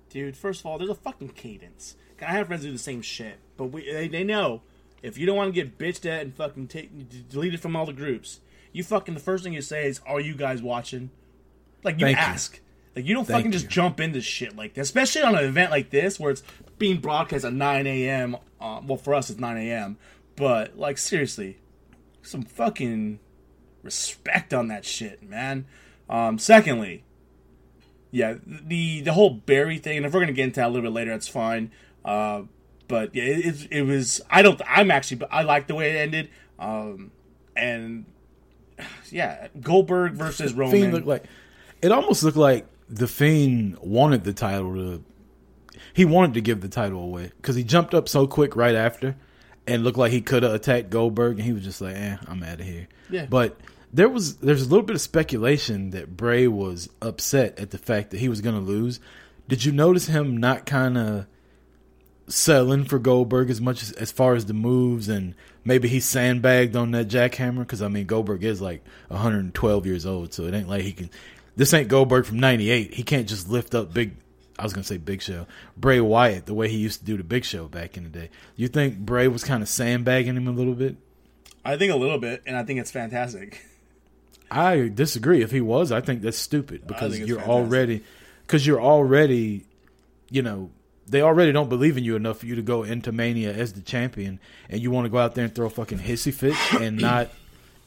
[0.10, 1.96] dude, first of all, there's a fucking cadence.
[2.22, 4.62] I have friends do the same shit, but we they, they know
[5.02, 7.94] if you don't want to get bitched at and fucking take deleted from all the
[7.94, 8.40] groups,
[8.72, 11.12] you fucking the first thing you say is, "Are you guys watching?"
[11.84, 12.24] Like you Thank you.
[12.24, 12.60] ask.
[12.96, 13.70] Like you don't Thank fucking just you.
[13.72, 16.44] jump into shit like especially on an event like this where it's
[16.78, 18.38] being broadcast at 9 a.m.
[18.62, 19.98] Uh, well, for us it's 9 a.m.
[20.36, 21.58] But like seriously,
[22.22, 23.20] some fucking
[23.84, 25.66] respect on that shit, man.
[26.10, 27.04] Um, secondly,
[28.12, 30.90] yeah, the the whole bury thing, and if we're gonna get into that a little
[30.90, 31.72] bit later, that's fine.
[32.04, 32.44] Uh,
[32.88, 34.22] but yeah, it, it, it was.
[34.30, 34.62] I don't.
[34.68, 35.26] I'm actually.
[35.32, 36.30] I like the way it ended.
[36.60, 37.12] Um,
[37.56, 38.06] and
[39.10, 40.72] yeah, Goldberg versus Roman.
[40.72, 41.26] Fiend looked like
[41.82, 45.04] it almost looked like the Fiend wanted the title to.
[45.94, 49.16] He wanted to give the title away because he jumped up so quick right after,
[49.68, 52.44] and looked like he could have attacked Goldberg, and he was just like, "Eh, I'm
[52.44, 53.26] out of here." Yeah.
[53.26, 53.58] But
[53.94, 58.10] there was there's a little bit of speculation that Bray was upset at the fact
[58.10, 59.00] that he was going to lose.
[59.48, 61.28] Did you notice him not kind of
[62.28, 66.76] selling for Goldberg as much as as far as the moves and maybe he sandbagged
[66.76, 70.70] on that jackhammer because I mean Goldberg is like 112 years old, so it ain't
[70.70, 71.12] like he can.
[71.56, 72.96] This ain't Goldberg from '98.
[72.96, 74.16] He can't just lift up big.
[74.58, 75.46] I was gonna say Big Show,
[75.78, 78.30] Bray Wyatt, the way he used to do the Big Show back in the day.
[78.56, 80.96] You think Bray was kind of sandbagging him a little bit?
[81.66, 83.64] I think a little bit, and I think it's fantastic.
[84.54, 85.42] I disagree.
[85.42, 87.50] If he was, I think that's stupid because you're fantastic.
[87.50, 88.04] already
[88.46, 89.66] because you're already,
[90.30, 90.70] you know,
[91.08, 93.82] they already don't believe in you enough for you to go into Mania as the
[93.82, 94.40] champion,
[94.70, 97.30] and you want to go out there and throw fucking hissy fits and not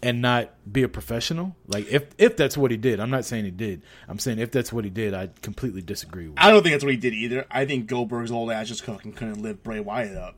[0.03, 1.57] and not be a professional.
[1.67, 3.83] Like if if that's what he did, I'm not saying he did.
[4.09, 6.39] I'm saying if that's what he did, I completely disagree with.
[6.39, 7.47] I don't think that's what he did either.
[7.51, 10.37] I think Goldberg's old ass just fucking couldn't lift Bray Wyatt up.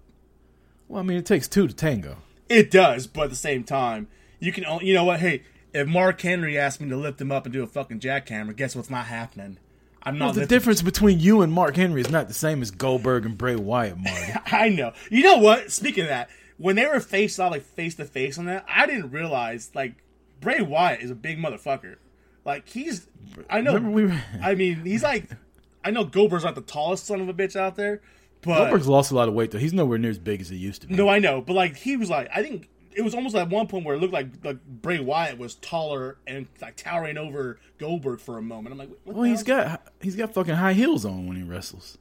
[0.88, 2.18] Well, I mean, it takes two to tango.
[2.48, 4.08] It does, but at the same time,
[4.40, 4.64] you can.
[4.64, 5.20] only You know what?
[5.20, 8.54] Hey, if Mark Henry asked me to lift him up and do a fucking jackhammer,
[8.54, 9.58] guess what's not happening?
[10.02, 10.26] I'm not.
[10.26, 13.26] Well, the lifting- difference between you and Mark Henry is not the same as Goldberg
[13.26, 14.32] and Bray Wyatt, Marty.
[14.46, 14.92] I know.
[15.10, 15.70] You know what?
[15.72, 18.86] Speaking of that, when they were face off, like face to face on that, I
[18.86, 19.94] didn't realize like
[20.40, 21.96] Bray Wyatt is a big motherfucker.
[22.44, 23.06] Like he's,
[23.50, 23.78] I know.
[23.78, 25.28] We were- I mean, he's like,
[25.84, 28.00] I know Goldberg's not the tallest son of a bitch out there,
[28.42, 29.58] but Goldberg's lost a lot of weight though.
[29.58, 30.94] He's nowhere near as big as he used to be.
[30.94, 31.40] no, I know.
[31.42, 34.00] But like he was like, I think it was almost at one point where it
[34.00, 38.72] looked like like Bray Wyatt was taller and like towering over Goldberg for a moment.
[38.72, 41.44] I'm like, what Well, the he's got he's got fucking high heels on when he
[41.44, 41.96] wrestles.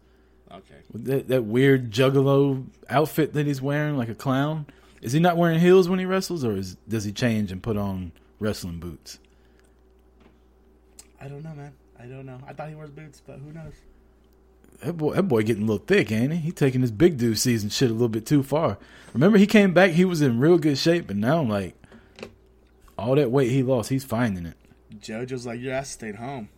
[0.52, 0.80] okay.
[0.92, 4.66] With that that weird juggalo outfit that he's wearing, like a clown.
[5.00, 7.78] Is he not wearing heels when he wrestles, or is, does he change and put
[7.78, 9.20] on wrestling boots?
[11.22, 11.74] I don't know, man.
[12.00, 12.40] I don't know.
[12.48, 13.74] I thought he wears boots, but who knows?
[14.84, 16.40] That boy, that boy getting a little thick, ain't he?
[16.40, 18.78] He taking his big dude season shit a little bit too far.
[19.14, 21.76] Remember, he came back, he was in real good shape, and now I'm like
[22.98, 24.58] all that weight he lost, he's finding it.
[25.00, 26.50] JoJo's like, your ass stayed home.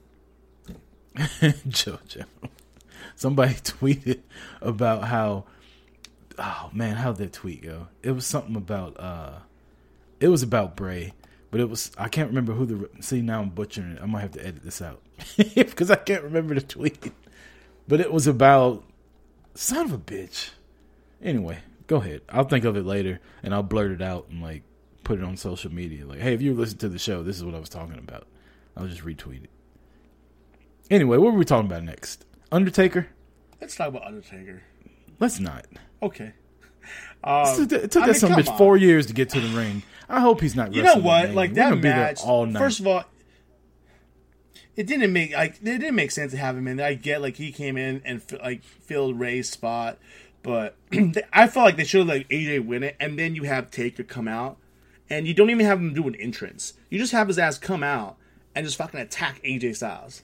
[1.16, 2.26] JoJo.
[3.16, 4.22] Somebody tweeted
[4.62, 5.46] about how
[6.38, 7.88] oh man, how'd that tweet go?
[8.02, 9.40] It was something about uh
[10.20, 11.14] it was about Bray,
[11.52, 14.02] but it was I can't remember who the see now I'm butchering it.
[14.02, 15.02] I might have to edit this out.
[15.56, 17.12] Because I can't remember the tweet.
[17.90, 18.84] But it was about
[19.56, 20.52] son of a bitch.
[21.24, 22.22] Anyway, go ahead.
[22.30, 24.62] I'll think of it later and I'll blurt it out and like
[25.04, 26.06] put it on social media.
[26.06, 28.28] Like, hey, if you listen to the show, this is what I was talking about.
[28.78, 29.50] I'll just retweet it.
[30.92, 32.26] Anyway, what were we talking about next?
[32.52, 33.08] Undertaker?
[33.60, 34.62] Let's talk about Undertaker.
[35.20, 35.66] Let's not.
[36.02, 36.34] Okay.
[37.22, 38.58] Um, It took- I that mean, some bitch on.
[38.58, 39.84] four years to get to the ring.
[40.08, 40.74] I hope he's not.
[40.74, 41.32] You know what?
[41.32, 41.54] Like.
[41.56, 42.22] That gonna be there match.
[42.24, 42.60] all night.
[42.60, 43.04] First of all,
[44.80, 46.78] it didn't make like it didn't make sense to have him in.
[46.78, 46.88] there.
[46.88, 49.98] I get like he came in and like filled Ray's spot,
[50.42, 50.78] but
[51.34, 54.04] I felt like they should have like AJ win it, and then you have Taker
[54.04, 54.56] come out,
[55.10, 56.74] and you don't even have him do an entrance.
[56.90, 58.16] You just have his ass come out
[58.56, 60.24] and just fucking attack AJ Styles.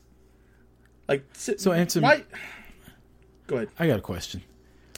[1.09, 2.23] Like So answer me- why?
[3.47, 3.69] Go ahead.
[3.77, 4.41] I got a question.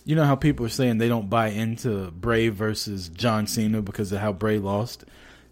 [0.05, 4.11] You know how people are saying they don't buy into Bray versus John Cena because
[4.11, 5.03] of how Bray lost?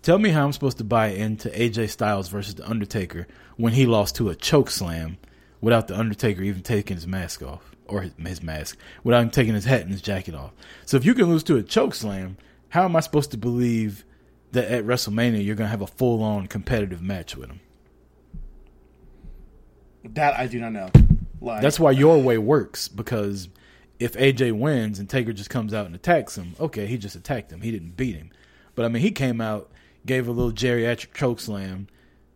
[0.02, 3.86] Tell me how I'm supposed to buy into AJ Styles versus The Undertaker when he
[3.86, 5.18] lost to a choke slam
[5.62, 9.54] without The Undertaker even taking his mask off or his, his mask, without him taking
[9.54, 10.52] his hat and his jacket off.
[10.86, 12.38] So if you can lose to a choke slam,
[12.70, 14.04] how am I supposed to believe
[14.52, 17.60] that at WrestleMania you're going to have a full on competitive match with him?
[20.04, 20.90] That I do not know.
[21.42, 23.50] Like, That's why your way works because
[24.00, 27.52] if AJ wins and Taker just comes out and attacks him, okay, he just attacked
[27.52, 27.62] him.
[27.62, 28.32] He didn't beat him.
[28.74, 29.72] But I mean, he came out,
[30.06, 31.88] gave a little geriatric choke slam,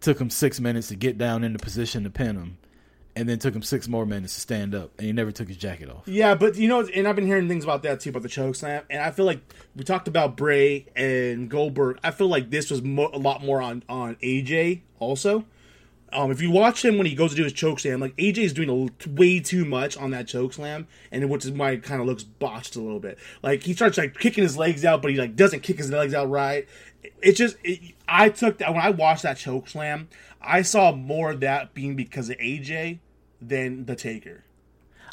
[0.01, 2.57] took him six minutes to get down into position to pin him,
[3.15, 5.57] and then took him six more minutes to stand up, and he never took his
[5.57, 6.07] jacket off.
[6.07, 8.55] Yeah, but you know, and I've been hearing things about that too about the choke
[8.55, 9.41] slam, and I feel like
[9.75, 11.99] we talked about Bray and Goldberg.
[12.03, 15.45] I feel like this was mo- a lot more on on AJ also.
[16.11, 18.37] Um, if you watch him when he goes to do his choke slam, like AJ
[18.39, 21.83] is doing a way too much on that choke slam, and which is why it
[21.83, 23.19] kind of looks botched a little bit.
[23.43, 26.13] Like he starts like kicking his legs out, but he like doesn't kick his legs
[26.13, 26.67] out right.
[27.03, 30.09] It, it just it, I took that when I watched that choke slam,
[30.41, 32.99] I saw more of that being because of AJ
[33.41, 34.43] than the Taker.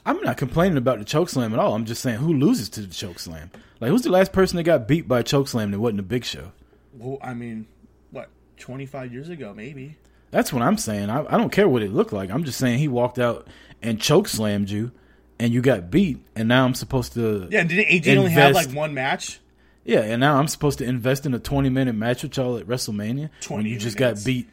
[0.05, 1.75] I'm not complaining about the choke slam at all.
[1.75, 3.51] I'm just saying who loses to the choke slam.
[3.81, 6.05] Like, who's the last person that got beat by a choke slam that wasn't a
[6.05, 6.53] big show?
[6.95, 7.67] Well, I mean,
[8.11, 9.97] what, 25 years ago, maybe?
[10.31, 11.11] That's what I'm saying.
[11.11, 12.31] I, I don't care what it looked like.
[12.31, 13.49] I'm just saying he walked out
[13.83, 14.93] and choke slammed you,
[15.39, 18.71] and you got beat, and now I'm supposed to Yeah, didn't AJ only have like
[18.73, 19.41] one match?
[19.87, 22.67] Yeah, and now I'm supposed to invest in a 20 minute match with y'all at
[22.67, 24.21] WrestleMania 20 when you just minutes.
[24.23, 24.49] got beat.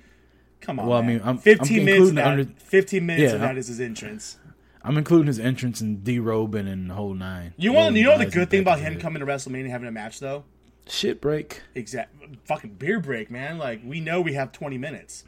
[0.62, 0.88] Come on.
[0.88, 2.12] Well, I mean, I'm- 15 I'm minutes.
[2.14, 4.38] That, under- 15 minutes Yeah, of that is his entrance.
[4.86, 7.54] I'm including his entrance and derobing and the whole nine.
[7.58, 7.96] You want?
[7.96, 10.44] You know the good thing about him coming to WrestleMania having a match, though?
[10.86, 12.14] shit break Exact.
[12.44, 13.58] Fucking beer break, man.
[13.58, 15.24] Like we know we have 20 minutes.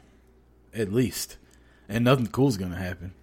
[0.74, 1.38] at least,
[1.88, 3.14] and nothing cool's gonna happen.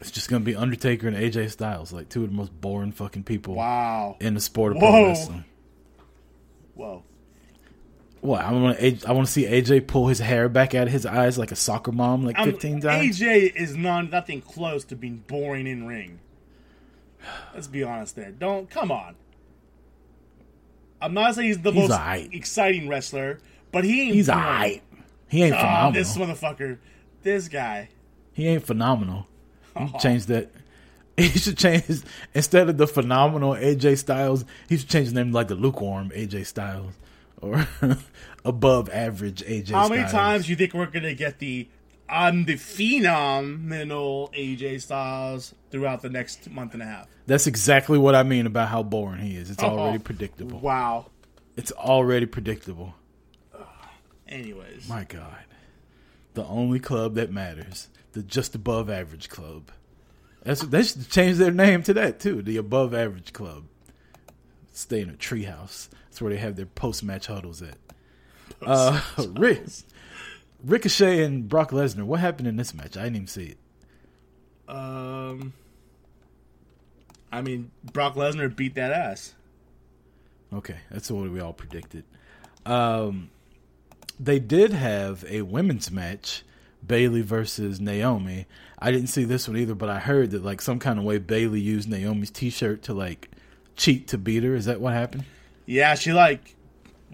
[0.00, 3.24] It's just gonna be Undertaker and AJ Styles, like two of the most boring fucking
[3.24, 4.16] people Wow.
[4.20, 4.90] in the sport of Whoa.
[4.90, 5.44] pro wrestling.
[6.74, 7.02] Whoa.
[8.20, 10.92] What I want to I want to see AJ pull his hair back out of
[10.92, 13.18] his eyes like a soccer mom, like Um, fifteen times.
[13.20, 16.18] AJ is non nothing close to being boring in ring.
[17.54, 18.32] Let's be honest there.
[18.32, 19.14] Don't come on.
[21.00, 22.34] I'm not saying he's the He's most aight.
[22.34, 23.38] exciting wrestler,
[23.70, 24.82] but he ain't He's alright.
[25.28, 25.92] He ain't Oh, phenomenal.
[25.92, 26.78] this motherfucker.
[27.22, 27.88] This guy.
[28.32, 29.26] He ain't phenomenal.
[29.78, 30.50] He should change that.
[31.18, 32.02] He should change
[32.34, 34.44] instead of the phenomenal AJ Styles.
[34.68, 36.92] He should change his name like the lukewarm AJ Styles
[37.40, 37.66] or
[38.44, 39.70] above average AJ.
[39.70, 41.68] How many times do you think we're gonna get the
[42.06, 47.06] I'm the phenomenal AJ Styles throughout the next month and a half?
[47.26, 49.50] That's exactly what I mean about how boring he is.
[49.50, 49.68] It's Oh.
[49.68, 50.02] already oh.
[50.02, 50.58] predictable.
[50.60, 51.06] Wow.
[51.56, 52.94] It's already predictable.
[54.28, 54.88] Anyways.
[54.88, 55.44] My God,
[56.34, 59.70] the only club that matters, the just above average club.
[60.42, 62.40] That's they should change their name to that too.
[62.40, 63.64] The above average club.
[64.72, 65.88] Stay in a treehouse.
[66.04, 67.76] That's where they have their post match huddles at.
[68.62, 69.00] Uh,
[69.34, 69.64] Rick,
[70.64, 72.04] Ricochet and Brock Lesnar.
[72.04, 72.96] What happened in this match?
[72.96, 73.58] I didn't even see it.
[74.68, 75.52] Um
[77.30, 79.34] I mean Brock Lesnar beat that ass.
[80.52, 82.04] Okay, that's what we all predicted.
[82.64, 83.30] Um,
[84.18, 86.44] they did have a women's match,
[86.86, 88.46] Bayley versus Naomi.
[88.78, 91.18] I didn't see this one either, but I heard that like some kind of way
[91.18, 93.30] Bayley used Naomi's T-shirt to like
[93.76, 94.54] cheat to beat her.
[94.54, 95.24] Is that what happened?
[95.64, 96.54] Yeah, she like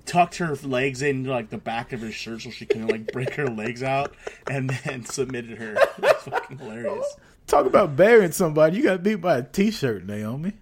[0.05, 3.35] tucked her legs into like the back of her shirt so she couldn't like break
[3.35, 4.15] her legs out
[4.51, 5.77] and then submitted her.
[5.99, 7.17] It's fucking hilarious.
[7.47, 8.77] Talk about burying somebody.
[8.79, 10.53] You got beat by a T-shirt, Naomi.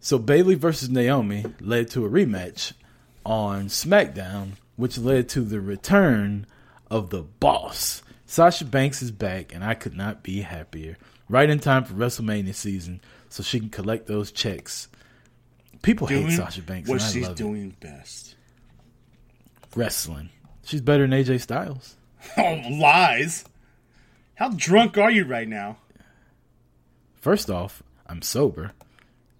[0.00, 2.72] So Bayley versus Naomi led to a rematch
[3.26, 6.46] on SmackDown, which led to the return
[6.90, 8.02] of the boss.
[8.30, 10.98] Sasha Banks is back, and I could not be happier.
[11.30, 14.88] Right in time for WrestleMania season, so she can collect those checks.
[15.80, 17.38] People hate Sasha Banks, what and I she's love it.
[17.38, 18.36] doing best.
[19.74, 20.28] Wrestling.
[20.62, 21.96] She's better than AJ Styles.
[22.36, 23.44] Oh, lies.
[24.34, 25.78] How drunk are you right now?
[27.16, 28.72] First off, I'm sober.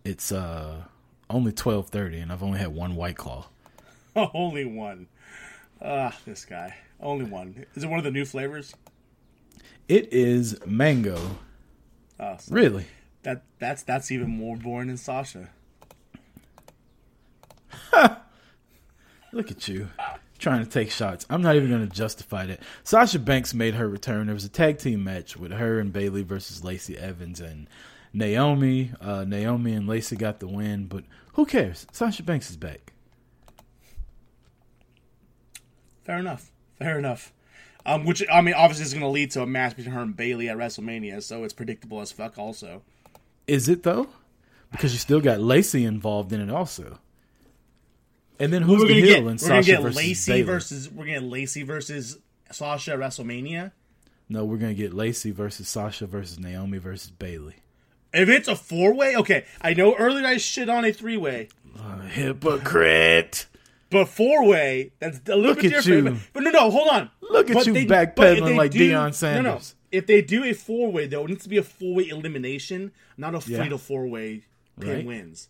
[0.04, 0.84] It's uh
[1.28, 3.46] only twelve thirty, and I've only had one White Claw.
[4.14, 5.08] Only one.
[5.82, 6.74] Ah, this guy.
[7.00, 7.64] Only one.
[7.74, 8.74] Is it one of the new flavors?
[9.88, 11.38] It is mango.
[12.20, 12.86] Oh, so Really?
[13.22, 15.50] that that's that's even more boring than Sasha.
[19.32, 19.88] Look at you.
[20.38, 21.26] Trying to take shots.
[21.28, 22.60] I'm not even going to justify that.
[22.84, 24.26] Sasha Banks made her return.
[24.26, 27.68] There was a tag team match with her and Bayley versus Lacey Evans and
[28.12, 28.92] Naomi.
[29.00, 31.86] Uh, Naomi and Lacey got the win, but who cares?
[31.92, 32.92] Sasha Banks is back.
[36.08, 36.50] Fair enough.
[36.78, 37.34] Fair enough.
[37.84, 40.16] Um, which I mean, obviously, is going to lead to a match between her and
[40.16, 42.38] Bayley at WrestleMania, so it's predictable as fuck.
[42.38, 42.80] Also,
[43.46, 44.08] Is it though?
[44.72, 46.98] Because you still got Lacey involved in it also.
[48.40, 50.42] And then who's we're gonna heel get in we're gonna Sasha get versus Lacey Bayley?
[50.44, 52.18] versus we're gonna get Lacey versus
[52.50, 53.72] Sasha at WrestleMania.
[54.30, 57.56] No, we're gonna get Lacey versus Sasha versus Naomi versus Bayley.
[58.14, 59.44] If it's a four way, okay.
[59.60, 61.48] I know earlier I shit on a three way,
[62.12, 63.44] Hypocrite.
[63.90, 66.16] But four way that's a little Look bit at different.
[66.16, 66.22] you.
[66.32, 67.10] But, no, no, hold on.
[67.20, 69.10] Look at But you they- backpedaling but if they like do- Deion No, no.
[69.12, 69.74] Sanders.
[69.90, 72.92] If they do a four way though, it needs to be a four way elimination,
[73.16, 73.68] not a Yeah.
[73.68, 74.44] to four way
[74.80, 75.04] pin Right.
[75.06, 75.48] wins.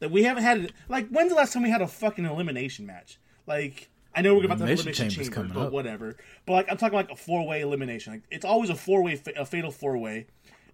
[0.00, 3.18] Like we haven't had like when's the last time we had a fucking elimination match?
[3.46, 5.72] Like I know we're about to have Elimination chamber, coming but up.
[5.72, 6.16] whatever.
[6.46, 8.12] But like I'm talking like a four way elimination.
[8.14, 10.26] Like it's always a four way, a fatal four way.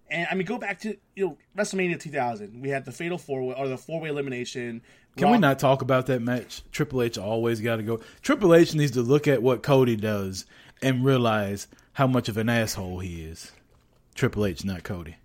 [0.09, 2.61] And I mean, go back to you know WrestleMania 2000.
[2.61, 4.81] We had the fatal four way or the four way elimination.
[5.17, 6.61] Can we not talk about that match?
[6.71, 7.99] Triple H always got to go.
[8.21, 10.45] Triple H needs to look at what Cody does
[10.81, 13.51] and realize how much of an asshole he is.
[14.13, 15.15] Triple H, not Cody.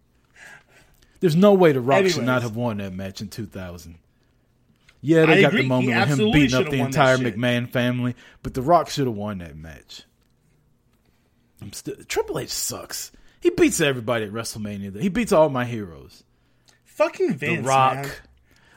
[1.21, 3.99] There's no way The Rock should not have won that match in 2000.
[5.03, 5.59] Yeah, they I got agree.
[5.59, 7.19] the He moment with him beating up the entire.
[7.19, 10.05] McMahon family, but The Rock should have won that match.
[11.61, 13.13] I'm still, Triple H sucks.
[13.43, 15.01] He beats everybody at WrestleMania.
[15.01, 16.23] He beats all my heroes.
[16.85, 18.23] Fucking Vince, The Rock.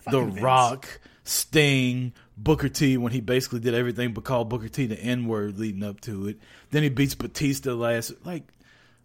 [0.10, 0.42] The Vince.
[0.42, 5.28] Rock, Sting, Booker T when he basically did everything but call Booker T the N
[5.28, 6.40] word leading up to it.
[6.72, 8.44] Then he beats Batista last like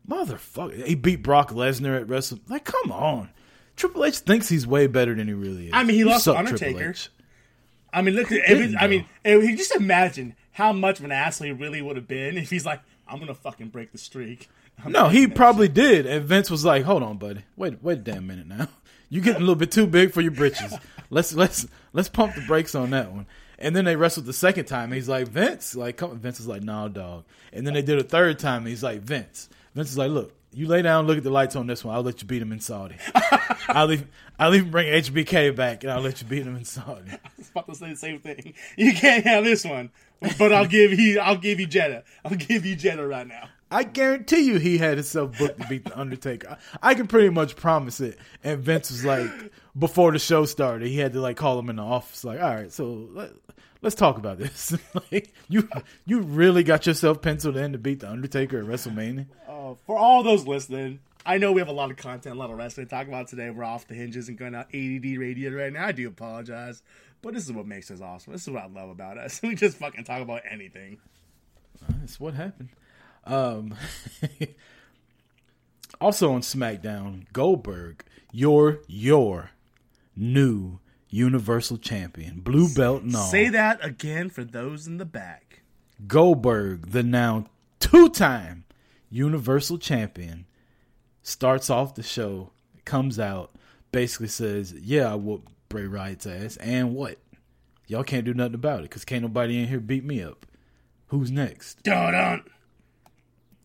[0.09, 0.87] motherfucker.
[0.87, 2.41] He beat Brock Lesnar at Wrestle.
[2.49, 3.29] Like, come on.
[3.77, 5.73] Triple H thinks he's way better than he really is.
[5.75, 6.95] I mean, he You lost to suck, Undertaker.
[7.93, 8.33] I mean, look.
[8.33, 9.07] At, didn't, I mean,
[9.57, 12.81] just imagine how much of an asshole he really would have been if he's like,
[13.07, 14.49] "I'm gonna fucking break the streak."
[14.87, 16.07] No, he probably did.
[16.07, 17.45] And Vince was like, "Hold on, buddy.
[17.57, 18.69] Wait, wait a damn minute now.
[19.09, 20.73] You're getting a little bit too big for your britches.
[21.13, 23.27] Let's let's let's pump the brakes on that one."
[23.59, 24.93] And then they wrestled the second time.
[24.93, 28.05] He's like, "Vince, like, come." Vince is like, "Nah, dog." And then they did a
[28.05, 28.65] third time.
[28.65, 31.67] He's like, "Vince." Vince is like, "Look, you lay down, look at the lights on
[31.67, 31.95] this one.
[31.95, 32.97] I'll let you beat him in Saudi.
[33.69, 34.09] I'll even
[34.39, 37.11] I'll even bring HBK back, and I'll let you beat him in Saudi.
[37.13, 38.55] I was about to say the same thing.
[38.77, 39.91] You can't have this one,
[40.39, 41.21] but I'll give you.
[41.21, 42.05] I'll give you Jeddah.
[42.25, 43.49] I'll give you Jeddah right now.
[43.71, 46.59] I guarantee you, he had himself booked to beat the Undertaker.
[46.83, 48.19] I, I can pretty much promise it.
[48.43, 49.31] And Vince was like,
[49.79, 52.55] before the show started, he had to like call him in the office, like, all
[52.55, 53.31] right, so let,
[53.83, 54.77] let's talk about this.
[55.13, 55.69] like, you
[56.05, 59.27] you really got yourself penciled in to beat the Undertaker at WrestleMania?
[59.49, 62.51] Uh, for all those listening, I know we have a lot of content, a lot
[62.51, 63.51] of wrestling to talk about today.
[63.51, 65.87] We're off the hinges and going out ADD radio right now.
[65.87, 66.83] I do apologize,
[67.23, 68.33] but this is what makes us awesome.
[68.33, 69.41] This is what I love about us.
[69.45, 70.99] We just fucking talk about anything.
[71.89, 72.71] That's what happened.
[73.25, 73.75] Um,
[76.01, 79.51] also on SmackDown, Goldberg, your your
[80.17, 83.29] new Universal Champion, blue belt and all.
[83.29, 85.63] Say that again for those in the back.
[86.07, 87.47] Goldberg, the now
[87.79, 88.65] two-time
[89.11, 90.47] Universal Champion,
[91.23, 92.53] starts off the show,
[92.85, 93.55] comes out,
[93.93, 97.19] basically says, "Yeah, I whooped Bray Wyatt's ass, and what?
[97.87, 100.47] Y'all can't do nothing about it because can't nobody in here beat me up.
[101.09, 102.45] Who's next?" Dun dun.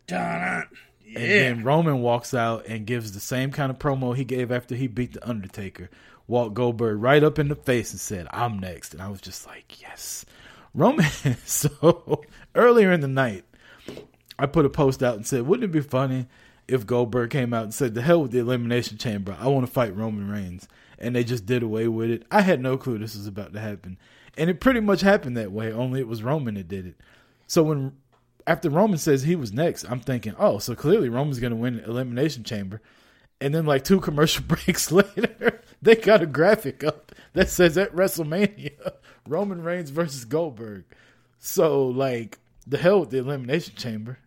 [0.10, 0.64] Yeah.
[1.08, 4.76] And then Roman walks out and gives the same kind of promo he gave after
[4.76, 5.90] he beat the Undertaker.
[6.28, 9.46] Walked Goldberg right up in the face and said, "I'm next." And I was just
[9.46, 10.26] like, "Yes."
[10.74, 11.06] Roman.
[11.46, 13.46] so earlier in the night,
[14.38, 16.28] I put a post out and said, "Wouldn't it be funny
[16.68, 19.38] if Goldberg came out and said, "The hell with the Elimination Chamber.
[19.40, 22.24] I want to fight Roman Reigns." And they just did away with it.
[22.32, 23.98] I had no clue this was about to happen,
[24.38, 25.72] and it pretty much happened that way.
[25.72, 26.96] Only it was Roman that did it.
[27.48, 27.94] So when
[28.48, 31.80] after Roman says he was next, I'm thinking, oh, so clearly Roman's going to win
[31.80, 32.82] Elimination Chamber.
[33.42, 37.94] And then, like two commercial breaks later, they got a graphic up that says at
[37.94, 38.94] WrestleMania,
[39.28, 40.86] Roman Reigns versus Goldberg.
[41.40, 44.20] So, like, the hell with the Elimination Chamber.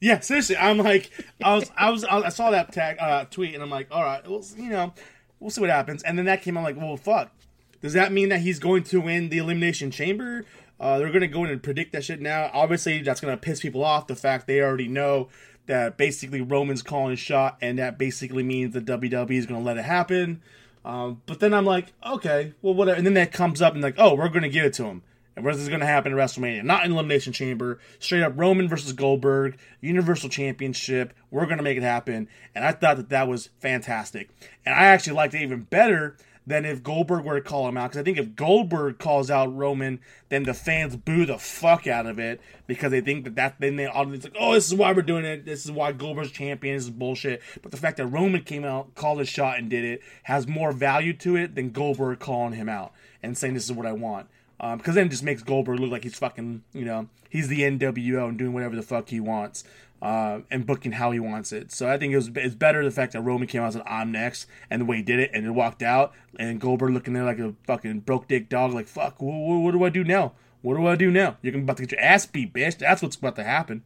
[0.00, 1.10] Yeah, seriously, I'm like,
[1.42, 4.26] I was, I was, I saw that tag uh, tweet, and I'm like, all right,
[4.28, 4.92] well, you know,
[5.40, 6.02] we'll see what happens.
[6.02, 7.32] And then that came, I'm like, well, fuck.
[7.80, 10.44] Does that mean that he's going to win the Elimination Chamber?
[10.78, 12.50] Uh, they're going to go in and predict that shit now.
[12.52, 14.06] Obviously, that's going to piss people off.
[14.06, 15.28] The fact they already know
[15.66, 19.78] that basically Roman's calling shot, and that basically means that WWE is going to let
[19.78, 20.42] it happen.
[20.84, 22.96] Um, but then I'm like, okay, well, whatever.
[22.96, 25.02] And then that comes up and like, oh, we're going to give it to him.
[25.34, 26.64] And where's this going to happen in WrestleMania?
[26.64, 27.78] Not in Elimination Chamber.
[27.98, 31.12] Straight up Roman versus Goldberg, Universal Championship.
[31.30, 32.28] We're going to make it happen.
[32.54, 34.30] And I thought that that was fantastic.
[34.64, 36.16] And I actually liked it even better
[36.46, 37.90] than if Goldberg were to call him out.
[37.90, 42.06] Because I think if Goldberg calls out Roman, then the fans boo the fuck out
[42.06, 44.74] of it because they think that that then they all it's like, oh, this is
[44.74, 45.44] why we're doing it.
[45.44, 46.76] This is why Goldberg's champion.
[46.76, 47.42] This is bullshit.
[47.62, 50.72] But the fact that Roman came out, called his shot, and did it has more
[50.72, 52.92] value to it than Goldberg calling him out
[53.22, 54.28] and saying this is what I want.
[54.58, 57.60] Um, because then it just makes Goldberg look like he's fucking, you know, he's the
[57.60, 59.64] NWO and doing whatever the fuck he wants
[60.06, 61.72] uh, and booking how he wants it.
[61.72, 63.82] So I think it was it's better the fact that Roman came out and said
[63.86, 67.12] I'm next, and the way he did it, and then walked out, and Goldberg looking
[67.12, 70.04] there like a fucking broke dick dog, like fuck, what, what, what do I do
[70.04, 70.34] now?
[70.62, 71.38] What do I do now?
[71.42, 72.78] You're about to get your ass beat, bitch.
[72.78, 73.84] That's what's about to happen.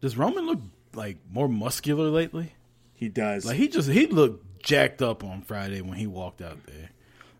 [0.00, 0.58] Does Roman look
[0.92, 2.54] like more muscular lately?
[2.94, 3.44] He does.
[3.44, 6.90] Like he just he looked jacked up on Friday when he walked out there.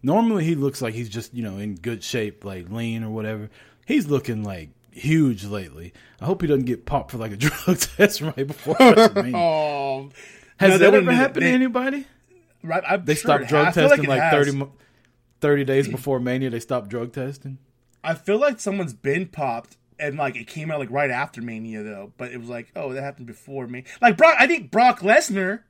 [0.04, 3.50] Normally he looks like he's just you know in good shape, like lean or whatever.
[3.86, 5.92] He's looking like huge lately.
[6.20, 9.34] I hope he doesn't get popped for like a drug test right before WrestleMania.
[9.36, 10.10] oh,
[10.58, 12.06] Has no, that ever happened they- to anybody?
[12.62, 13.72] Right, I'm They sure stopped drug.
[13.72, 14.48] Testing like, has.
[14.48, 14.66] 30,
[15.40, 16.50] 30 days before Mania.
[16.50, 17.58] They stopped drug testing.
[18.02, 21.82] I feel like someone's been popped and like it came out like right after Mania
[21.84, 23.84] though, but it was like, oh, that happened before me.
[24.02, 25.60] Like Brock, I think Brock Lesnar,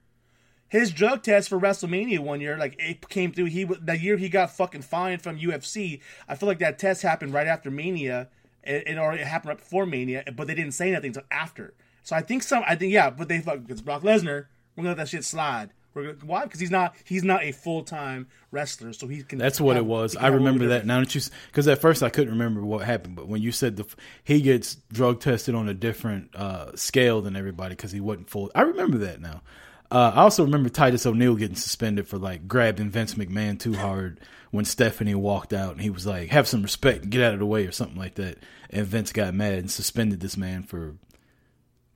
[0.68, 3.46] his drug test for WrestleMania one year, like it came through.
[3.46, 6.00] He that year he got fucking fined from UFC.
[6.26, 8.28] I feel like that test happened right after Mania.
[8.64, 11.74] It, it already happened right before Mania, but they didn't say anything until after.
[12.02, 14.46] So I think some, I think yeah, but they thought it's Brock Lesnar.
[14.76, 15.70] We're gonna let that shit slide.
[15.94, 16.44] We're gonna, why?
[16.44, 19.38] Because he's not he's not a full time wrestler, so he can.
[19.38, 20.16] That's what have- it was.
[20.16, 22.62] I have a little remember that now that you because at first I couldn't remember
[22.64, 23.84] what happened, but when you said the
[24.22, 28.50] he gets drug tested on a different uh, scale than everybody because he wasn't full.
[28.54, 29.42] I remember that now.
[29.90, 34.20] Uh, I also remember Titus O'Neil getting suspended for like grabbing Vince McMahon too hard
[34.50, 37.38] when Stephanie walked out, and he was like, "Have some respect, and get out of
[37.38, 38.38] the way" or something like that.
[38.70, 40.96] And Vince got mad and suspended this man for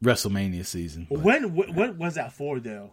[0.02, 1.06] WrestleMania season.
[1.10, 2.92] But- When what, what was that for though?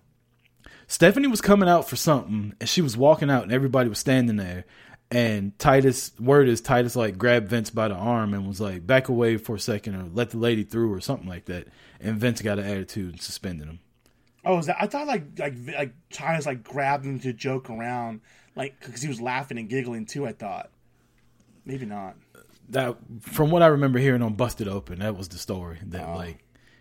[0.88, 4.36] Stephanie was coming out for something, and she was walking out, and everybody was standing
[4.36, 4.66] there.
[5.12, 9.08] And Titus, word is Titus like grabbed Vince by the arm and was like, "Back
[9.08, 11.68] away for a second, or let the lady through, or something like that."
[12.00, 13.80] And Vince got an attitude and suspended him.
[14.46, 14.78] Oh, is that?
[14.80, 18.22] I thought like like like China's like grabbed him to joke around,
[18.56, 20.26] like because he was laughing and giggling too.
[20.26, 20.70] I thought,
[21.66, 22.16] maybe not.
[22.70, 25.80] That, from what I remember hearing on Busted Open, that was the story.
[25.88, 26.16] That oh.
[26.16, 26.38] like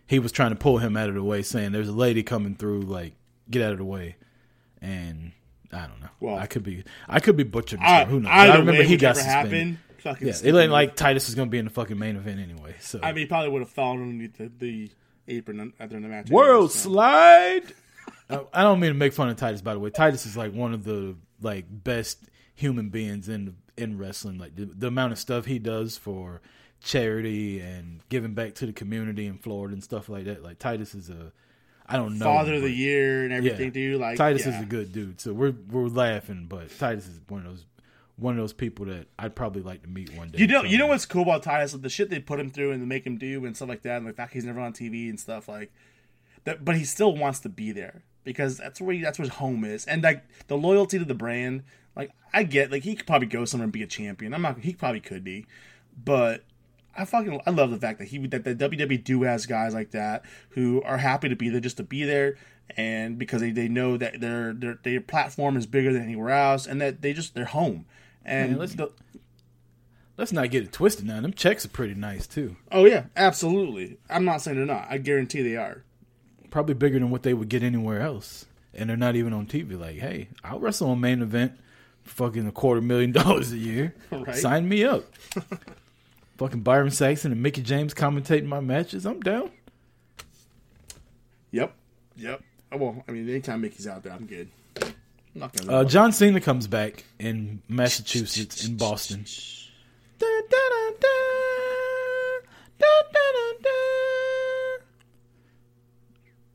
[0.06, 2.54] he was trying to pull him out of the way, saying, "There's a lady coming
[2.54, 2.82] through.
[2.82, 3.14] Like,
[3.50, 4.16] get out of the way."
[4.80, 5.32] And
[5.72, 6.08] I don't know.
[6.20, 7.82] Well, I could be I could be butchering.
[7.82, 8.30] I, Who knows?
[8.32, 9.52] I remember he got suspended.
[9.52, 9.78] happened.
[9.98, 12.40] Fucking Yeah, it ain't like Titus is going to be in the fucking main event
[12.40, 12.76] anyway.
[12.80, 14.90] So I mean, he probably would have fallen underneath the, the
[15.28, 16.30] apron after the match.
[16.30, 16.88] world anyway, so.
[16.90, 17.62] slide.
[18.52, 19.62] I don't mean to make fun of Titus.
[19.62, 22.18] By the way, Titus is like one of the like best
[22.54, 24.38] human beings in in wrestling.
[24.38, 26.40] Like the, the amount of stuff he does for
[26.82, 30.42] charity and giving back to the community in Florida and stuff like that.
[30.42, 31.32] Like Titus is a
[31.86, 33.72] I don't know Father him, of the year and everything, Yeah.
[33.72, 34.00] dude.
[34.00, 34.56] Like Titus yeah.
[34.56, 35.20] is a good dude.
[35.20, 37.64] So we're we're laughing, but Titus is one of those
[38.18, 40.38] one of those people that I'd probably like to meet one day.
[40.38, 41.72] You know, So, you know what's cool about Titus?
[41.72, 44.06] The shit they put him through and make him do and stuff like that, and
[44.06, 45.72] the fact he's never on TV and stuff like
[46.44, 46.64] that.
[46.64, 49.64] But he still wants to be there because that's where he, that's where his home
[49.64, 51.62] is, and like the loyalty to the brand.
[51.96, 54.34] Like I get, like he could probably go somewhere and be a champion.
[54.34, 54.60] I'm not.
[54.60, 55.46] He probably could be,
[56.04, 56.44] but
[56.96, 59.92] I fucking I love the fact that he that the WWE do has guys like
[59.92, 62.36] that who are happy to be there just to be there.
[62.76, 66.66] And because they, they know that their, their their platform is bigger than anywhere else,
[66.66, 67.86] and that they just they're home,
[68.28, 68.90] and Man, let's- the,
[70.16, 71.20] Let's not get it twisted now.
[71.20, 72.56] Them checks are pretty nice too.
[72.72, 73.98] Oh yeah, absolutely.
[74.10, 74.88] I'm not saying they're not.
[74.90, 75.84] I guarantee they are.
[76.50, 78.46] Probably bigger than what they would get anywhere else.
[78.74, 79.78] And they're not even on TV.
[79.78, 81.52] Like, hey, I'll wrestle on main event
[82.02, 83.94] for fucking a quarter million dollars a year.
[84.10, 84.34] Right.
[84.34, 85.04] Sign me up.
[86.36, 89.06] fucking Byron Saxton and Mickie James commentating my matches.
[89.06, 89.52] I'm down.
[91.52, 91.72] Yep.
[92.16, 92.42] Yep.
[92.72, 94.48] Oh, well, I mean, anytime Mickie's out there, I'm good.
[95.34, 95.72] I'm not gonna.
[95.72, 99.24] Uh, John Cena comes back in Massachusetts, in Boston.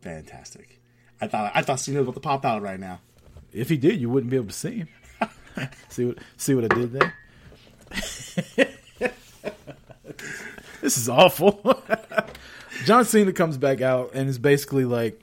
[0.02, 0.82] Fantastic.
[1.22, 3.00] I thought I thought Cena was about to pop out right now.
[3.54, 4.90] If he did, you wouldn't be able to see him.
[5.90, 7.14] see what see what I did there?
[10.82, 11.84] this is awful.
[12.86, 15.22] John Cena comes back out and is basically like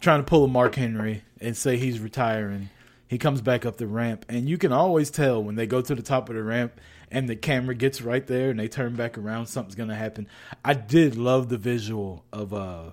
[0.00, 2.70] trying to pull a Mark Henry and say he's retiring.
[3.08, 5.94] He comes back up the ramp, and you can always tell when they go to
[5.94, 6.80] the top of the ramp
[7.10, 10.26] and the camera gets right there and they turn back around, something's gonna happen.
[10.64, 12.90] I did love the visual of uh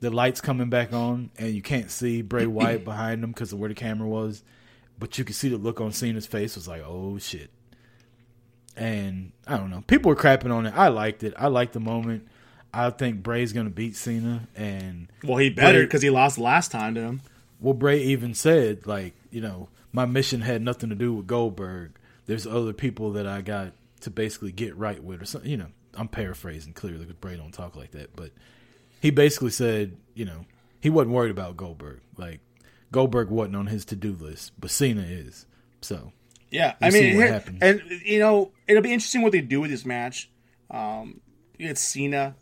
[0.00, 3.60] the lights coming back on, and you can't see Bray Wyatt behind them because of
[3.60, 4.42] where the camera was,
[4.98, 7.50] but you can see the look on Cena's face was like, oh shit.
[8.76, 10.74] And I don't know, people were crapping on it.
[10.76, 11.34] I liked it.
[11.36, 12.26] I liked the moment.
[12.74, 16.94] I think Bray's gonna beat Cena, and Well, he better because he lost last time
[16.96, 17.20] to him.
[17.62, 21.92] Well, Bray even said, like, you know, my mission had nothing to do with Goldberg.
[22.26, 25.50] There's other people that I got to basically get right with, or something.
[25.50, 28.30] You know, I'm paraphrasing clearly because Bray don't talk like that, but
[29.00, 30.46] he basically said, you know,
[30.80, 32.00] he wasn't worried about Goldberg.
[32.16, 32.40] Like,
[32.90, 35.46] Goldberg wasn't on his to do list, but Cena is.
[35.80, 36.12] So,
[36.50, 39.70] Yeah, I mean, what here- and you know, it'll be interesting what they do with
[39.70, 40.30] this match.
[40.70, 41.20] Um,
[41.58, 42.34] it's Cena,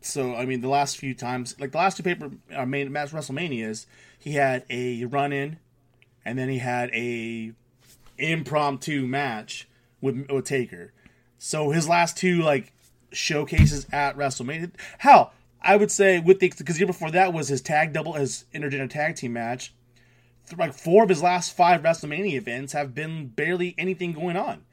[0.00, 3.10] so I mean, the last few times, like the last two paper uh, main match
[3.10, 3.86] WrestleManias,
[4.24, 5.58] he had a run in,
[6.24, 7.52] and then he had a
[8.16, 9.68] impromptu match
[10.00, 10.92] with with Taker.
[11.36, 12.72] So his last two like
[13.12, 17.60] showcases at WrestleMania, hell, I would say with the because year before that was his
[17.60, 19.74] tag double, his intergender tag team match
[20.56, 24.64] like four of his last five WrestleMania events have been barely anything going on.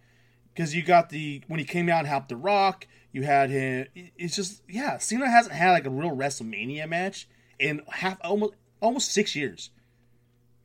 [0.53, 3.87] Because you got the when he came out and helped The Rock, you had him.
[3.95, 7.27] It's just yeah, Cena hasn't had like a real WrestleMania match
[7.59, 9.69] in half almost almost six years.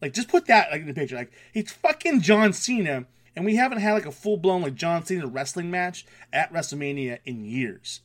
[0.03, 1.17] Like just put that like in the picture.
[1.17, 5.05] Like he's fucking John Cena, and we haven't had like a full blown like John
[5.05, 8.01] Cena wrestling match at WrestleMania in years.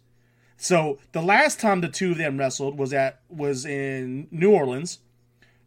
[0.58, 5.00] So the last time the two of them wrestled was at was in New Orleans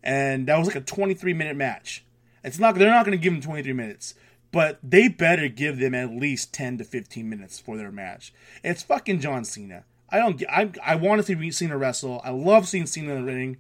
[0.04, 2.04] and that was like a 23 minute match.
[2.44, 4.14] It's not they're not going to give them 23 minutes,
[4.52, 8.32] but they better give them at least 10 to 15 minutes for their match.
[8.62, 9.84] It's fucking John Cena.
[10.10, 10.42] I don't.
[10.48, 12.20] I I want to see Cena wrestle.
[12.22, 13.56] I love seeing Cena in the ring.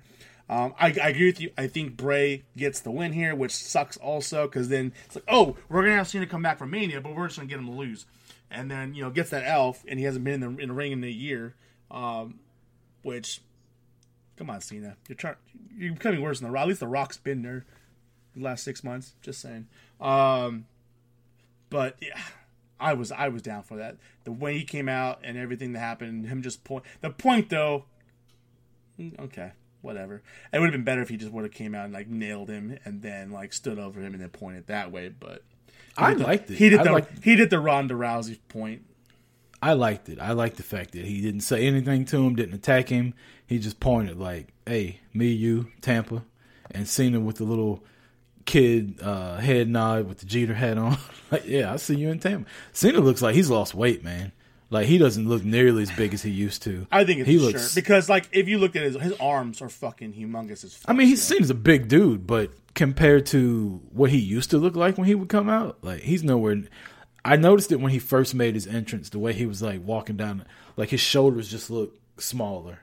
[0.48, 1.50] Um, I, I agree with you.
[1.56, 5.56] I think Bray gets the win here, which sucks also because then it's like, oh,
[5.68, 7.72] we're gonna have Cena come back from Mania, but we're just gonna get him to
[7.72, 8.04] lose,
[8.50, 10.74] and then you know gets that elf, and he hasn't been in the in the
[10.74, 11.54] ring in a year,
[11.90, 12.40] um,
[13.02, 13.40] which
[14.36, 14.96] Come on, Cena.
[15.08, 15.36] You're trying.
[15.76, 16.62] You're becoming worse than the Rock.
[16.62, 17.64] At least the Rock's been there
[18.34, 19.14] the last six months.
[19.22, 19.68] Just saying.
[20.00, 20.66] Um,
[21.70, 22.18] but yeah,
[22.80, 23.96] I was I was down for that.
[24.24, 26.84] The way he came out and everything that happened, him just point.
[27.00, 27.84] The point though.
[28.98, 29.52] mm, Okay,
[29.84, 30.22] whatever.
[30.52, 32.48] It would have been better if he just would have came out and like nailed
[32.48, 35.08] him and then like stood over him and then pointed that way.
[35.08, 35.42] But
[35.96, 36.56] I liked it.
[36.56, 38.82] he did I the liked, he did the Ronda Rousey point.
[39.62, 40.18] I liked it.
[40.18, 43.14] I liked the fact that he didn't say anything to him, didn't attack him.
[43.46, 46.24] He just pointed like, "Hey, me, you, Tampa,"
[46.70, 47.82] and Cena with the little
[48.44, 50.98] kid uh, head nod with the Jeter hat on.
[51.30, 52.48] like, yeah, I see you in Tampa.
[52.72, 54.32] Cena looks like he's lost weight, man.
[54.74, 56.88] Like he doesn't look nearly as big as he used to.
[56.90, 57.62] I think it's he looks.
[57.62, 60.74] shirt because, like, if you look at his his arms are fucking humongous as.
[60.74, 64.58] Fuck, I mean, he seems a big dude, but compared to what he used to
[64.58, 66.64] look like when he would come out, like he's nowhere.
[67.24, 69.10] I noticed it when he first made his entrance.
[69.10, 70.44] The way he was like walking down,
[70.76, 72.80] like his shoulders just look smaller.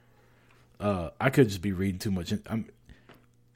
[0.80, 2.34] Uh, I could just be reading too much.
[2.48, 2.70] I'm,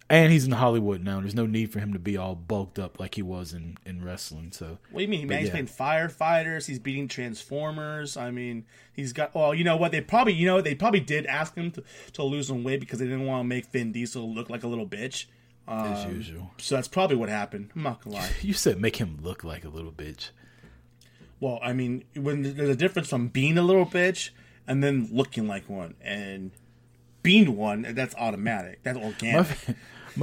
[0.10, 1.20] and he's in Hollywood now.
[1.20, 4.04] There's no need for him to be all bulked up like he was in, in
[4.06, 4.52] wrestling.
[4.52, 5.28] So What do you mean?
[5.28, 5.52] Man, he's yeah.
[5.54, 6.68] playing firefighters.
[6.68, 8.16] He's beating transformers.
[8.18, 9.34] I mean, he's got.
[9.34, 9.92] Well, you know what?
[9.92, 11.84] They probably, you know, they probably did ask him to,
[12.14, 14.68] to lose some weight because they didn't want to make Vin Diesel look like a
[14.68, 15.26] little bitch.
[15.68, 17.72] as Um, usual, So that's probably what happened.
[17.76, 18.30] I'm not gonna lie.
[18.42, 20.30] you said make him look like a little bitch.
[21.40, 24.30] Well, I mean, when there's a difference from being a little bitch
[24.68, 26.52] and then looking like one, and
[27.24, 28.80] being one, that's automatic.
[28.84, 29.48] That's organic.
[29.68, 29.76] my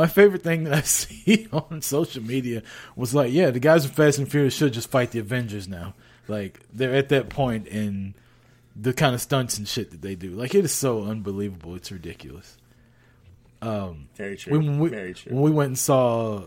[0.06, 2.62] favorite thing that I see on social media
[2.96, 5.94] was like, yeah, the guys from Fast and Furious should just fight the Avengers now.
[6.28, 8.14] Like they're at that point in
[8.74, 10.30] the kind of stunts and shit that they do.
[10.30, 11.74] Like it is so unbelievable.
[11.74, 12.56] It's ridiculous.
[13.60, 14.58] Um, Very true.
[14.58, 15.32] When we Very true.
[15.34, 16.44] when we went and saw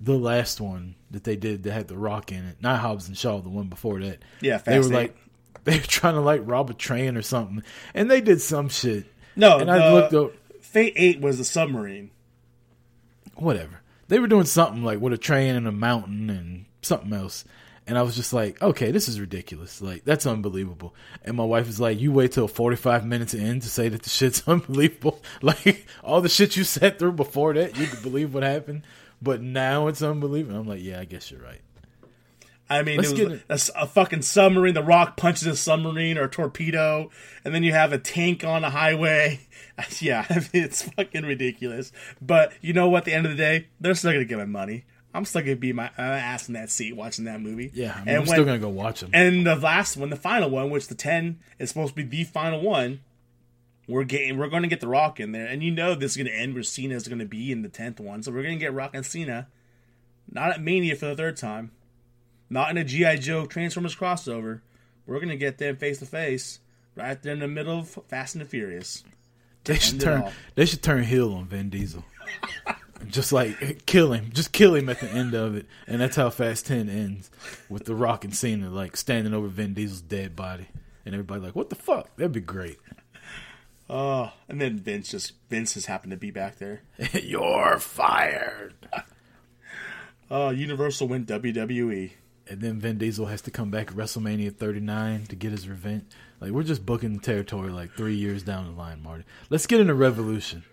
[0.00, 3.16] the last one that they did that had the Rock in it, not Hobbs and
[3.16, 4.18] Shaw, the one before that.
[4.40, 4.92] Yeah, they were Eight.
[4.92, 5.16] like
[5.64, 7.62] they were trying to like rob a train or something,
[7.94, 9.06] and they did some shit.
[9.36, 10.32] no, and I looked up.
[10.60, 12.10] Fate Eight was a submarine.
[13.40, 13.80] Whatever.
[14.08, 17.44] They were doing something like with a train and a mountain and something else.
[17.86, 19.80] And I was just like, okay, this is ridiculous.
[19.80, 20.94] Like, that's unbelievable.
[21.24, 24.10] And my wife was like, you wait till 45 minutes in to say that the
[24.10, 25.22] shit's unbelievable.
[25.42, 28.82] Like, all the shit you sat through before that, you could believe what happened.
[29.22, 30.60] But now it's unbelievable.
[30.60, 31.62] I'm like, yeah, I guess you're right.
[32.70, 34.74] I mean, Let's it was a, a fucking submarine.
[34.74, 37.10] The Rock punches a submarine or a torpedo,
[37.44, 39.40] and then you have a tank on a highway.
[40.00, 41.92] yeah, I mean, it's fucking ridiculous.
[42.20, 42.98] But you know what?
[42.98, 44.84] At the end of the day, they're still gonna give my money.
[45.14, 47.70] I'm still gonna be my uh, ass in that seat watching that movie.
[47.72, 49.10] Yeah, I mean, and I'm when- still going to go watch them.
[49.14, 52.24] And the last one, the final one, which the ten is supposed to be the
[52.24, 53.00] final one,
[53.88, 56.16] we're getting we're going to get the Rock in there, and you know this is
[56.18, 58.42] going to end where Cena is going to be in the tenth one, so we're
[58.42, 59.48] going to get Rock and Cena,
[60.30, 61.70] not at Mania for the third time,
[62.50, 64.60] not in a GI Joe Transformers crossover.
[65.06, 66.60] We're going to get them face to face
[66.94, 69.04] right there in the middle of Fast and the Furious.
[69.64, 70.30] They should turn.
[70.54, 72.04] They should turn heel on Vin Diesel.
[73.08, 76.30] just like kill him, just kill him at the end of it, and that's how
[76.30, 77.30] Fast Ten ends
[77.68, 80.66] with the Rock and Cena like standing over Vin Diesel's dead body,
[81.04, 82.78] and everybody like, "What the fuck?" That'd be great.
[83.90, 86.82] Oh, and then Vince just Vince just happened to be back there.
[87.12, 88.74] You're fired.
[90.30, 92.12] Oh, Universal went WWE.
[92.50, 96.04] And then Vin Diesel has to come back at WrestleMania 39 to get his revenge.
[96.40, 99.24] Like we're just booking the territory like three years down the line, Marty.
[99.50, 100.64] Let's get into Revolution.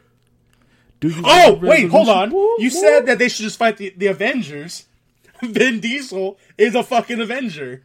[1.02, 1.22] Do you?
[1.26, 2.30] Oh, wait, hold on.
[2.32, 2.70] Woo, You woo.
[2.70, 4.86] said that they should just fight the, the Avengers.
[5.44, 7.84] Vin Diesel is a fucking Avenger.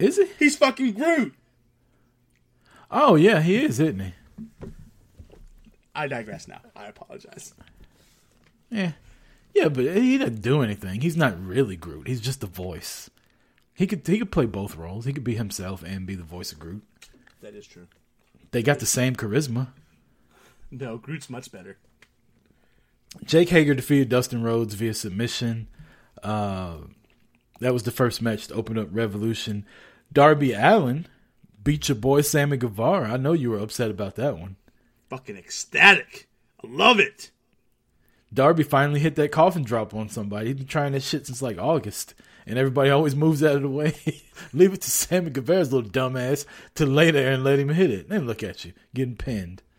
[0.00, 0.30] is it?
[0.38, 1.34] He's fucking Groot.
[2.90, 4.12] Oh yeah, he is, isn't he?
[5.94, 6.60] I digress now.
[6.74, 7.54] I apologize.
[8.70, 8.92] Yeah,
[9.54, 11.02] yeah, but he doesn't do anything.
[11.02, 12.08] He's not really Groot.
[12.08, 13.10] He's just the voice.
[13.74, 15.04] He could he could play both roles.
[15.04, 16.82] He could be himself and be the voice of Groot.
[17.40, 17.88] That is true.
[18.50, 19.68] They got the same charisma.
[20.70, 21.78] No, Groot's much better.
[23.24, 25.68] Jake Hager defeated Dustin Rhodes via submission.
[26.22, 26.76] Uh,
[27.60, 29.66] that was the first match to open up Revolution.
[30.12, 31.06] Darby Allin
[31.62, 33.12] beat your boy Sammy Guevara.
[33.12, 34.56] I know you were upset about that one.
[35.10, 36.28] Fucking ecstatic.
[36.62, 37.30] I love it.
[38.32, 40.46] Darby finally hit that coffin drop on somebody.
[40.48, 42.14] He's been trying that shit since like August,
[42.46, 43.94] and everybody always moves out of the way.
[44.52, 48.08] Leave it to Sammy Guevara's little dumbass to lay there and let him hit it.
[48.08, 49.62] Then look at you getting pinned.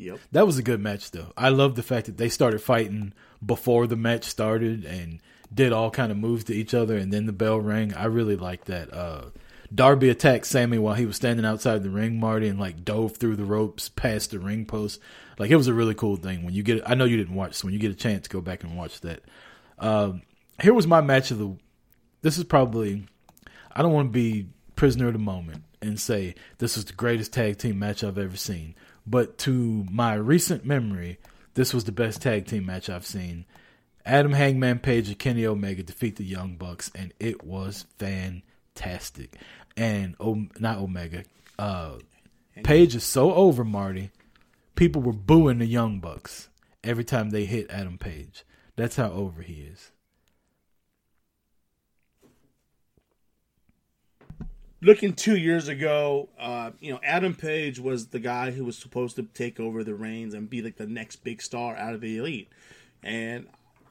[0.00, 0.20] Yep.
[0.30, 1.32] That was a good match though.
[1.36, 3.12] I love the fact that they started fighting
[3.44, 5.20] before the match started and
[5.52, 7.92] did all kind of moves to each other and then the bell rang.
[7.94, 8.94] I really like that.
[8.94, 9.30] Uh
[9.74, 13.36] Darby attacked Sammy while he was standing outside the ring, Marty, and like dove through
[13.36, 15.00] the ropes past the ring post.
[15.38, 16.44] Like it was a really cool thing.
[16.44, 18.40] When you get, I know you didn't watch, so when you get a chance, go
[18.40, 19.22] back and watch that.
[19.78, 20.22] Um,
[20.60, 21.56] here was my match of the.
[22.20, 23.06] This is probably,
[23.72, 27.32] I don't want to be prisoner of the moment and say this is the greatest
[27.32, 28.74] tag team match I've ever seen,
[29.06, 31.18] but to my recent memory,
[31.54, 33.44] this was the best tag team match I've seen.
[34.04, 39.36] Adam Hangman Page and Kenny Omega defeat the Young Bucks, and it was fantastic.
[39.76, 41.22] And oh, not Omega,
[41.58, 41.98] uh,
[42.62, 44.10] Page is so over, Marty.
[44.74, 46.48] People were booing the Young Bucks
[46.82, 48.44] every time they hit Adam Page.
[48.78, 49.90] That's how over he is.
[54.80, 59.16] Looking two years ago, uh, you know, Adam Page was the guy who was supposed
[59.16, 62.18] to take over the reins and be like the next big star out of the
[62.18, 62.50] elite.
[63.02, 63.48] And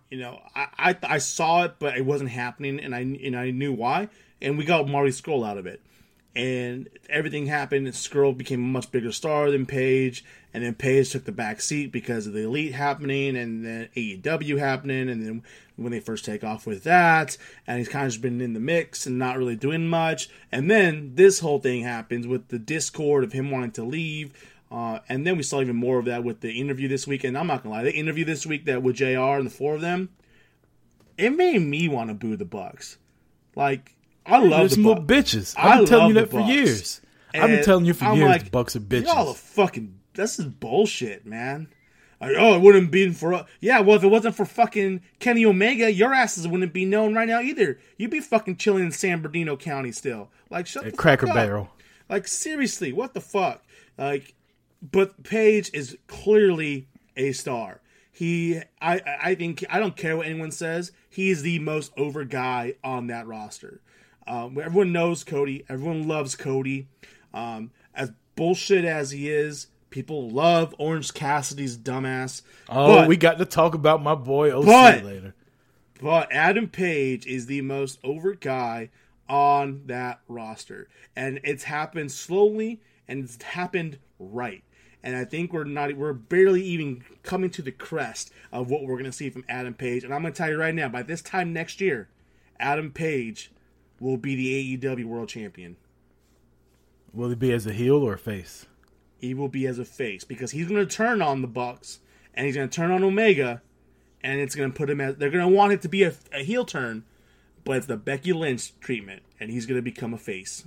[0.09, 3.51] you know, I, I I saw it, but it wasn't happening, and I and I
[3.51, 4.07] knew why.
[4.41, 5.81] And we got Marty Scurll out of it,
[6.35, 7.87] and everything happened.
[7.87, 10.23] And Scurll became a much bigger star than Page,
[10.53, 14.59] and then Page took the back seat because of the Elite happening, and then AEW
[14.59, 15.43] happening, and then
[15.77, 18.59] when they first take off with that, and he's kind of just been in the
[18.59, 20.29] mix and not really doing much.
[20.51, 24.33] And then this whole thing happens with the discord of him wanting to leave.
[24.69, 27.23] Uh, and then we saw even more of that with the interview this week.
[27.23, 29.05] And I'm not gonna lie, the interview this week that with Jr.
[29.05, 30.09] and the four of them,
[31.17, 32.97] it made me want to boo the Bucks.
[33.55, 33.95] Like
[34.27, 35.33] I love There's the more Bucks.
[35.33, 35.55] bitches.
[35.57, 36.51] I I've been telling you that for Bucks.
[36.53, 37.01] years.
[37.33, 39.05] I've been telling you for I'm years like, the Bucks are bitches.
[39.05, 39.99] Y'all are fucking.
[40.13, 41.69] This is bullshit, man.
[42.19, 43.45] Like, oh, it wouldn't be for.
[43.61, 47.27] Yeah, well, if it wasn't for fucking Kenny Omega, your asses wouldn't be known right
[47.27, 47.79] now either.
[47.97, 50.29] You'd be fucking chilling in San Bernardino County still.
[50.49, 51.41] Like, shut At the Cracker fuck up.
[51.43, 51.69] Barrel.
[52.09, 53.63] Like, seriously, what the fuck?
[53.97, 54.33] Like,
[54.81, 57.81] but Page is clearly a star.
[58.11, 60.91] He, I, I think, I don't care what anyone says.
[61.07, 63.81] He is the most over guy on that roster.
[64.27, 65.63] Um, everyone knows Cody.
[65.69, 66.87] Everyone loves Cody.
[67.33, 72.41] Um, as bullshit as he is, people love Orange Cassidy's dumbass.
[72.69, 75.33] Oh, But- we got to talk about my boy OC But- later.
[76.01, 78.89] but Adam Page is the most over guy
[79.29, 80.87] on that roster.
[81.15, 84.63] And it's happened slowly and it's happened right.
[85.03, 88.97] And I think we're not we're barely even coming to the crest of what we're
[88.97, 90.03] gonna see from Adam Page.
[90.03, 92.09] And I'm gonna tell you right now, by this time next year,
[92.59, 93.51] Adam Page
[93.99, 95.77] will be the AEW world champion.
[97.13, 98.65] Will he be as a heel or a face?
[99.19, 101.99] He will be as a face because he's gonna turn on the Bucks
[102.33, 103.61] and he's gonna turn on Omega
[104.21, 106.65] and it's gonna put him as they're gonna want it to be a, a heel
[106.65, 107.03] turn,
[107.63, 110.63] but it's the Becky Lynch treatment, and he's gonna become a face.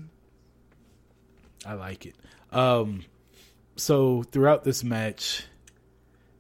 [1.65, 2.15] I like it.
[2.53, 3.05] Um,
[3.77, 5.45] so throughout this match,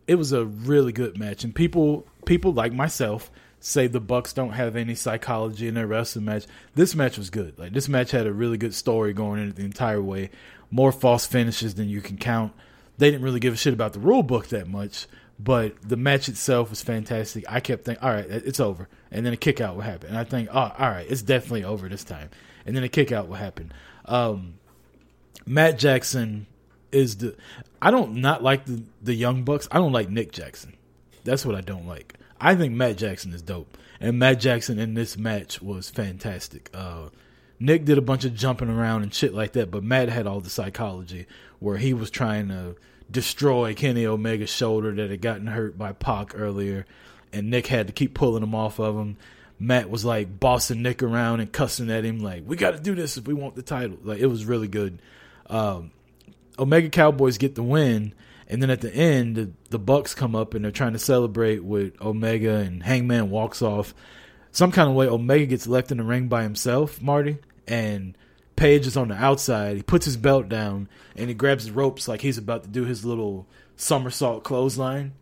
[0.06, 3.30] it was a really good match, and people people like myself
[3.60, 6.46] say the Bucks don't have any psychology in their wrestling match.
[6.74, 7.58] This match was good.
[7.58, 10.30] Like this match had a really good story going in the entire way.
[10.70, 12.52] More false finishes than you can count.
[12.98, 15.06] They didn't really give a shit about the rule book that much,
[15.38, 17.44] but the match itself was fantastic.
[17.48, 20.18] I kept thinking, all right, it's over, and then a kick out would happen, and
[20.18, 22.28] I think, oh, all right, it's definitely over this time,
[22.66, 23.72] and then a kick out would happen.
[24.04, 24.54] Um,
[25.46, 26.46] Matt Jackson
[26.92, 27.36] is the
[27.80, 29.68] I don't not like the the young bucks.
[29.70, 30.76] I don't like Nick Jackson.
[31.24, 32.14] That's what I don't like.
[32.40, 33.76] I think Matt Jackson is dope.
[34.00, 36.70] And Matt Jackson in this match was fantastic.
[36.72, 37.10] Uh
[37.62, 40.40] Nick did a bunch of jumping around and shit like that, but Matt had all
[40.40, 41.26] the psychology
[41.58, 42.74] where he was trying to
[43.10, 46.86] destroy Kenny Omega's shoulder that had gotten hurt by Pac earlier,
[47.32, 49.18] and Nick had to keep pulling him off of him.
[49.58, 52.94] Matt was like bossing Nick around and cussing at him like, "We got to do
[52.94, 54.98] this if we want the title." Like it was really good.
[55.48, 55.90] Um,
[56.58, 58.14] Omega Cowboys get the win,
[58.50, 62.00] and then at the end, the, Bucks come up and they're trying to celebrate with
[62.02, 63.94] Omega, and Hangman walks off.
[64.50, 67.38] Some kind of way, Omega gets left in the ring by himself, Marty,
[67.68, 68.18] and
[68.56, 69.76] Page is on the outside.
[69.76, 72.84] He puts his belt down and he grabs the ropes like he's about to do
[72.84, 73.46] his little
[73.76, 75.14] somersault clothesline,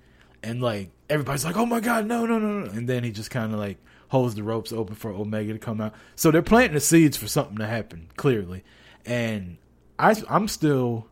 [0.42, 2.70] and like everybody's like, "Oh my god, no, no, no!" no.
[2.70, 3.76] And then he just kind of like
[4.08, 5.94] holds the ropes open for Omega to come out.
[6.16, 8.64] So they're planting the seeds for something to happen, clearly.
[9.06, 9.58] And
[9.98, 11.06] I, I'm still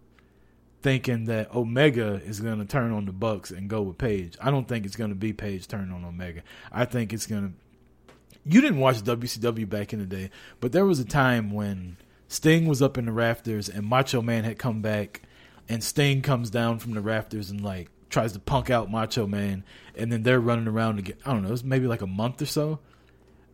[0.87, 4.37] thinking that Omega is going to turn on the Bucks and go with Page.
[4.41, 6.43] I don't think it's going to be Page turn on Omega.
[6.71, 8.09] I think it's going to.
[8.49, 10.31] You didn't watch WCW back in the day,
[10.61, 11.97] but there was a time when
[12.29, 15.23] Sting was up in the rafters and Macho Man had come back,
[15.69, 19.65] and Sting comes down from the rafters and like tries to punk out Macho Man,
[19.97, 21.17] and then they're running around again.
[21.27, 21.49] I don't know.
[21.49, 22.79] It was maybe like a month or so.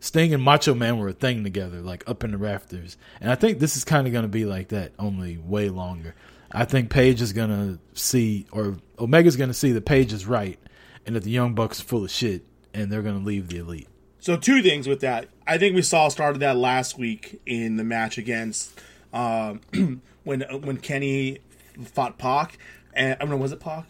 [0.00, 2.98] Sting and Macho Man were a thing together, like up in the rafters.
[3.22, 6.14] And I think this is kind of going to be like that, only way longer.
[6.53, 10.26] I think Page is going to see, or Omega's going to see that Page is
[10.26, 10.59] right
[11.07, 12.44] and that the Young Bucks are full of shit
[12.74, 13.88] and they're going to leave the elite.
[14.20, 15.28] So two things with that.
[15.46, 18.78] I think we saw started that last week in the match against
[19.12, 19.61] um,
[20.24, 21.38] when when Kenny
[21.86, 22.57] fought Pac,
[22.94, 23.86] and I don't know was it Pac?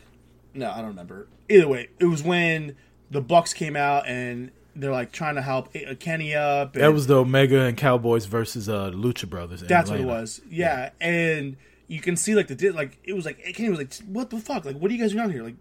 [0.55, 1.29] No, I don't remember.
[1.51, 2.77] Either way, it was when
[3.11, 6.75] the Bucks came out and they're like trying to help uh, Kenny up.
[6.75, 9.61] And That was the Omega and Cowboys versus uh, the Lucha Brothers.
[9.61, 10.21] that's what it Atlanta.
[10.23, 10.41] was.
[10.49, 11.57] Yeah, and
[11.93, 14.65] you can see like the like it was like Kenny was like, "What the fuck?
[14.65, 15.43] Like, what are you guys doing out here?
[15.43, 15.57] Like,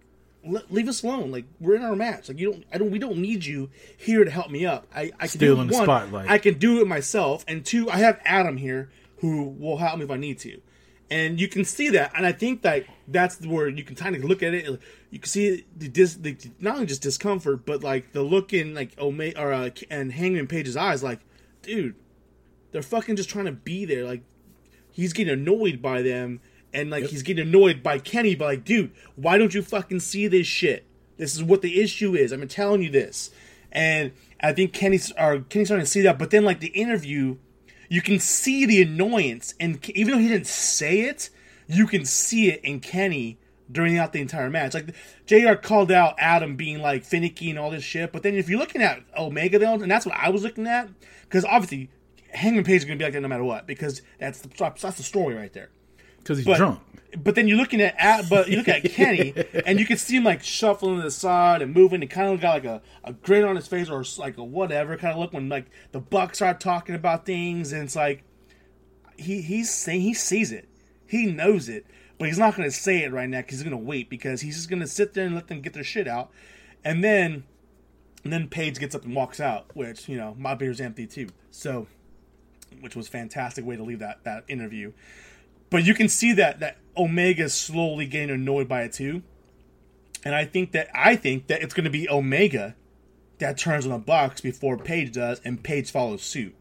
[0.45, 1.29] le- leave us alone.
[1.29, 2.29] Like, we're in our match.
[2.29, 2.63] Like, you don't.
[2.71, 2.89] I don't.
[2.89, 4.88] We don't need you here to help me up.
[4.95, 6.29] I I can Stealing do it, one, spotlight.
[6.29, 10.05] I can do it myself, and two, I have Adam here who will help me
[10.05, 10.61] if I need to.
[11.09, 14.23] And you can see that, and I think that that's where you can kind of
[14.23, 14.79] look at it.
[15.09, 18.73] You can see the, dis, the not only just discomfort, but like the look in
[18.73, 21.19] like Ome or uh, and Hangman Page's eyes, like,
[21.61, 21.95] dude,
[22.71, 24.05] they're fucking just trying to be there.
[24.05, 24.23] Like,
[24.92, 26.42] he's getting annoyed by them,
[26.74, 28.36] and like he's getting annoyed by Kenny.
[28.36, 30.86] But like, dude, why don't you fucking see this shit?
[31.18, 32.34] This is what the issue is.
[32.34, 33.32] I've been telling you this.
[33.72, 34.12] and
[34.42, 36.20] I think Kenny's or Kenny's starting to see that.
[36.20, 37.38] But then like the interview,
[37.89, 41.30] you can see the annoyance, and even though he didn't say it,
[41.68, 43.38] you can see it in Kenny
[43.72, 44.74] during out the entire match.
[44.74, 44.94] Like
[45.26, 45.54] Jr.
[45.54, 48.82] called out Adam being like finicky and all this shit, but then if you're looking
[48.82, 50.89] at Omega though, and that's what I was looking at,
[51.24, 51.89] because obviously
[52.34, 54.49] Hangman Page is going to be like that no matter what, because that's the
[54.82, 55.69] that's the story right there.
[56.17, 56.79] because he's But, drunk.
[57.17, 59.34] But then you're looking at, at but you look at Kenny,
[59.65, 62.01] and you can see him like shuffling to the side and moving.
[62.01, 64.95] And kind of got like a, a grin on his face or like a whatever
[64.95, 68.23] kind of look when like the Bucks start talking about things, and it's like
[69.17, 70.69] he he's saying he sees it,
[71.05, 71.86] he knows it,
[72.17, 74.39] but he's not going to say it right now because he's going to wait because
[74.39, 76.32] he's just going to sit there and let them get their shit out,
[76.86, 77.43] and then
[78.23, 81.27] and then Page gets up and walks out, which you know my beer's empty too.
[81.49, 81.88] So,
[82.80, 84.93] which was fantastic way to leave that that interview.
[85.69, 89.24] But you can see that that Omega's slowly getting annoyed by it too.
[90.24, 92.76] And I think that I think that it's going to be Omega
[93.39, 96.55] that turns on the Bucks before Page does, and Page follows suit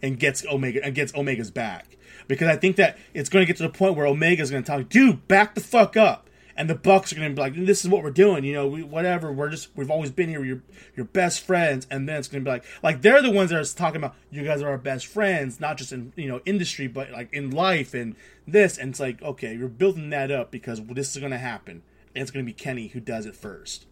[0.00, 1.96] and gets Omega and gets Omega's back.
[2.28, 4.66] Because I think that it's going to get to the point where Omega's going to
[4.66, 6.29] tell, dude, back the fuck up.
[6.60, 8.66] And the Bucks are going to be like, "This is what we're doing, you know,
[8.66, 9.32] we, whatever.
[9.32, 10.44] We're just, we've always been here.
[10.44, 10.62] You're,
[10.94, 13.58] you're best friends." And then it's going to be like, like they're the ones that
[13.58, 16.86] are talking about, "You guys are our best friends, not just in, you know, industry,
[16.86, 18.14] but like in life and
[18.46, 21.80] this." And it's like, okay, you're building that up because this is going to happen.
[22.14, 23.86] And it's going to be Kenny who does it first.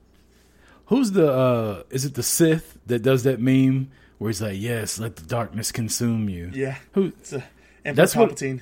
[0.86, 1.32] Who's the?
[1.32, 5.24] uh Is it the Sith that does that meme where he's like, "Yes, let the
[5.24, 7.04] darkness consume you." Yeah, Who?
[7.18, 7.44] it's a,
[7.84, 8.60] Emperor That's what- Palpatine.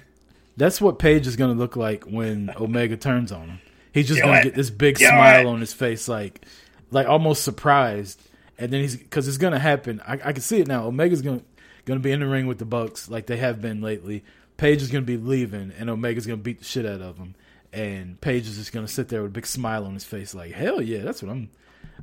[0.58, 3.58] That's what Page is going to look like when Omega turns on him.
[3.96, 4.42] He's just Do going it.
[4.42, 5.50] to get this big Do smile it.
[5.50, 6.44] on his face, like,
[6.90, 8.20] like almost surprised.
[8.58, 10.02] And then he's because it's going to happen.
[10.06, 10.86] I, I can see it now.
[10.86, 11.40] Omega's gonna
[11.86, 14.22] going to be in the ring with the Bucks like they have been lately.
[14.58, 17.16] Page is going to be leaving, and Omega's going to beat the shit out of
[17.16, 17.34] him.
[17.72, 20.34] And Page is just going to sit there with a big smile on his face,
[20.34, 21.48] like, hell yeah, that's what I'm.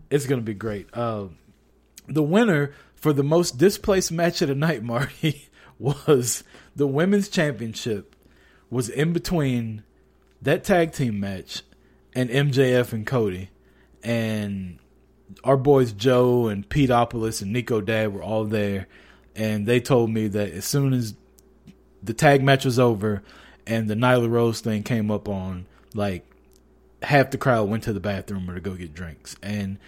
[0.09, 0.87] It's going to be great.
[0.93, 1.25] Uh,
[2.07, 6.43] the winner for the most displaced match of the night, Marty, was
[6.75, 8.15] the women's championship.
[8.69, 9.83] Was in between
[10.41, 11.61] that tag team match
[12.15, 13.49] and MJF and Cody,
[14.03, 14.79] and
[15.43, 18.87] our boys Joe and Pete Opolis and Nico Dad were all there,
[19.35, 21.15] and they told me that as soon as
[22.01, 23.23] the tag match was over
[23.65, 26.25] and the Nyla Rose thing came up on, like
[27.01, 29.79] half the crowd went to the bathroom or to go get drinks, and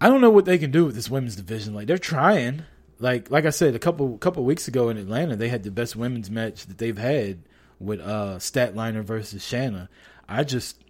[0.00, 1.74] I don't know what they can do with this women's division.
[1.74, 2.62] Like they're trying.
[2.98, 5.96] Like like I said a couple couple weeks ago in Atlanta, they had the best
[5.96, 7.38] women's match that they've had
[7.82, 9.88] with uh Statlander versus Shanna.
[10.28, 10.82] I just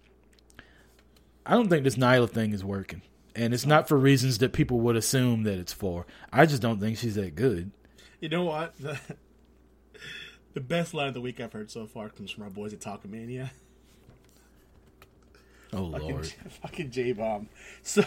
[1.45, 3.01] I don't think this Nyla thing is working.
[3.35, 6.05] And it's not for reasons that people would assume that it's for.
[6.31, 7.71] I just don't think she's that good.
[8.19, 8.73] You know what?
[10.53, 12.73] The, the best line of the week I've heard so far comes from our boys
[12.73, 13.49] at Talkamania.
[15.73, 16.27] Oh Fucking, lord.
[16.61, 17.49] fucking J Bomb.
[17.81, 18.03] So,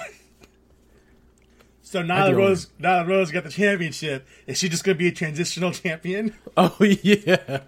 [1.82, 4.26] so Nyla Rose, Nyla Rose got the championship.
[4.46, 6.34] Is she just going to be a transitional champion?
[6.56, 7.62] Oh yeah.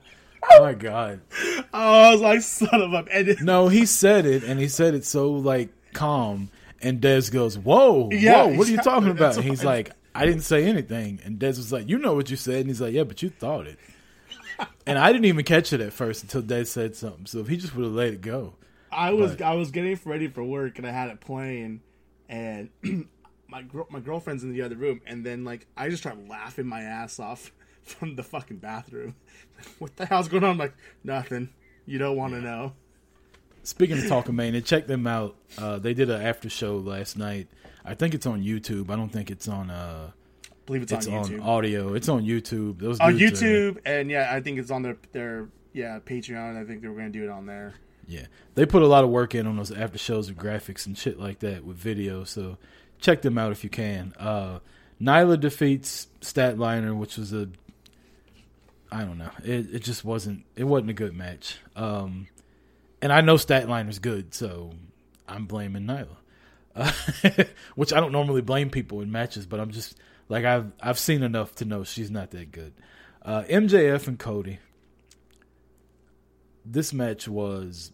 [0.50, 1.20] Oh my god.
[1.74, 3.04] Oh, I was like, son of a.
[3.12, 6.50] And it- No, he said it, and he said it so like calm.
[6.80, 10.24] And Des goes, "Whoa, Yeah, whoa, what are you talking about?" And he's like, "I
[10.24, 12.94] didn't say anything." And Des was like, "You know what you said?" And he's like,
[12.94, 13.78] "Yeah, but you thought it."
[14.86, 17.26] and I didn't even catch it at first until Des said something.
[17.26, 18.54] So if he just would have let it go,
[18.90, 21.80] I was But- I was getting ready for work and I had it playing,
[22.28, 22.70] and
[23.48, 26.80] my my girlfriend's in the other room, and then like I just start laughing my
[26.82, 27.52] ass off
[27.88, 29.14] from the fucking bathroom.
[29.78, 30.50] what the hell's going on?
[30.50, 30.74] I'm like
[31.04, 31.50] nothing.
[31.86, 32.72] You don't want to know.
[33.62, 35.36] Speaking of Talking Mania, check them out.
[35.58, 37.48] Uh, they did an after show last night.
[37.84, 38.90] I think it's on YouTube.
[38.90, 39.70] I don't think it's on.
[39.70, 40.10] Uh,
[40.46, 41.44] I believe it's, it's on on, YouTube.
[41.44, 41.94] audio.
[41.94, 42.78] It's on YouTube.
[42.78, 46.56] Those on dudes are- YouTube, and yeah, I think it's on their their yeah Patreon.
[46.60, 47.74] I think they were gonna do it on there.
[48.06, 50.96] yeah, they put a lot of work in on those after shows with graphics and
[50.96, 52.24] shit like that with video.
[52.24, 52.56] So
[53.00, 54.14] check them out if you can.
[54.18, 54.60] Uh,
[55.00, 57.48] Nyla defeats Statlander, which was a
[58.90, 59.30] I don't know.
[59.44, 61.58] It it just wasn't it wasn't a good match.
[61.76, 62.28] Um,
[63.02, 64.72] and I know Statlander's good, so
[65.28, 66.16] I'm blaming Nyla.
[66.74, 66.92] Uh,
[67.74, 69.96] which I don't normally blame people in matches, but I'm just
[70.28, 72.72] like I've I've seen enough to know she's not that good.
[73.22, 74.58] Uh, MJF and Cody.
[76.64, 77.92] This match was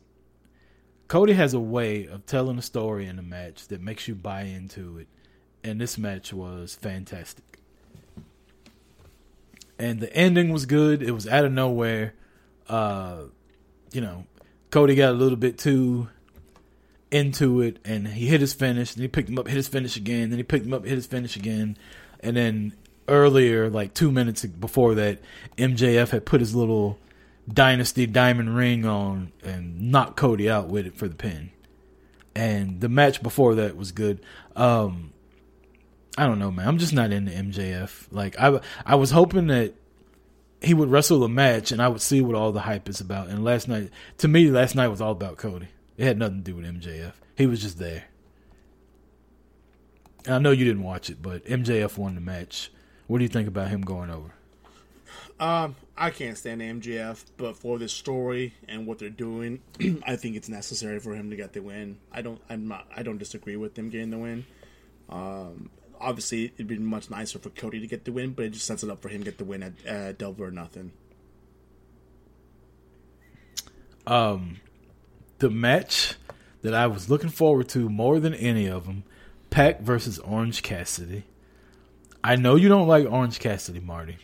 [1.09, 4.43] Cody has a way of telling a story in a match that makes you buy
[4.43, 5.09] into it,
[5.63, 7.54] and this match was fantastic.
[9.79, 11.03] And the ending was good.
[11.03, 12.15] It was out of nowhere.
[12.69, 13.23] Uh,
[13.93, 14.27] you know,
[14.71, 16.09] Cody got a little bit too
[17.11, 18.95] into it, and he hit his finish.
[18.95, 20.31] Then he picked him up, hit his finish again.
[20.31, 21.77] Then he picked him up, hit his finish again,
[22.21, 22.75] and then
[23.07, 25.21] earlier, like two minutes before that,
[25.59, 26.99] MJF had put his little
[27.53, 31.51] Dynasty diamond ring on and knocked Cody out with it for the pin.
[32.35, 34.21] and the match before that was good.
[34.57, 35.13] Um,
[36.17, 36.69] I don't know, man.
[36.69, 38.07] I'm just not into MJF.
[38.11, 39.75] Like I, I was hoping that
[40.63, 43.29] he would wrestle a match and I would see what all the hype is about.
[43.29, 45.69] And last night, to me, last night was all about Cody.
[45.97, 47.13] It had nothing to do with MJF.
[47.37, 48.05] He was just there.
[50.25, 52.71] And I know you didn't watch it, but MJF won the match.
[53.07, 54.31] What do you think about him going over?
[55.39, 59.61] Um, I can't stand MJF, but for this story and what they're doing,
[60.07, 61.99] I think it's necessary for him to get the win.
[62.13, 64.47] I don't, I'm not, I don't disagree with them getting the win.
[65.11, 65.71] Um,
[66.05, 68.83] obviously, it'd be much nicer for Cody to get the win, but it just sets
[68.83, 70.93] it up for him to get the win at uh, or Nothing.
[74.07, 74.61] Um,
[75.39, 76.15] the match
[76.63, 79.05] that I was looking forward to more than any of them,
[79.51, 81.25] Pac versus Orange Cassidy.
[82.23, 84.19] I know you don't like Orange Cassidy, Marty.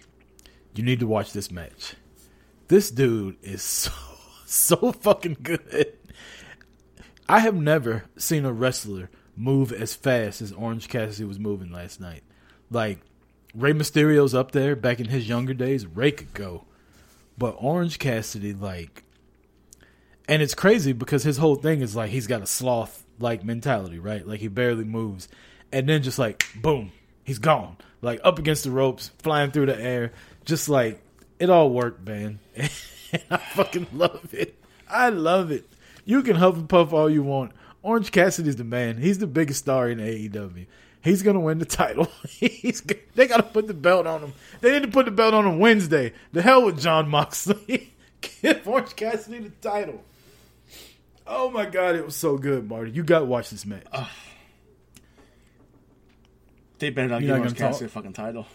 [0.75, 1.95] You need to watch this match.
[2.69, 3.93] This dude is so
[4.51, 5.97] so fucking good.
[7.29, 9.09] I have never seen a wrestler
[9.41, 12.23] move as fast as Orange Cassidy was moving last night.
[12.71, 13.01] Like
[13.55, 15.87] Rey Mysterio's up there back in his younger days.
[15.87, 16.65] Rey could go,
[17.39, 19.03] but Orange Cassidy, like,
[20.29, 23.99] and it's crazy because his whole thing is like he's got a sloth like mentality,
[23.99, 24.27] right?
[24.27, 25.29] Like he barely moves,
[25.73, 26.93] and then just like boom,
[27.25, 27.77] he's gone.
[28.03, 30.13] Like up against the ropes, flying through the air,
[30.45, 31.03] just like
[31.39, 32.39] it all worked, man.
[32.57, 34.57] and I fucking love it.
[34.89, 35.67] I love it.
[36.05, 37.53] You can huff and puff all you want.
[37.83, 38.99] Orange Cassidy's the man.
[38.99, 40.67] He's the biggest star in AEW.
[41.03, 42.09] He's gonna win the title.
[42.29, 42.83] He's
[43.15, 44.33] they gotta put the belt on him.
[44.61, 46.13] They need to put the belt on him Wednesday.
[46.33, 47.95] The hell with Jon Moxley.
[48.43, 50.03] Give Orange Cassidy the title.
[51.27, 52.91] Oh my god, it was so good, Marty.
[52.91, 53.85] You got to watch this match.
[53.93, 54.09] Uh,
[56.79, 58.47] they better not You're give not Orange Cassidy a fucking title.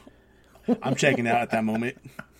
[0.84, 1.97] I'm checking out at that moment.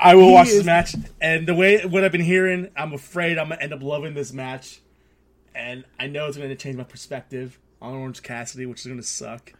[0.00, 0.56] I will he watch is...
[0.56, 3.82] this match, and the way what I've been hearing, I'm afraid I'm gonna end up
[3.82, 4.80] loving this match,
[5.54, 9.52] and I know it's gonna change my perspective on Orange Cassidy, which is gonna suck.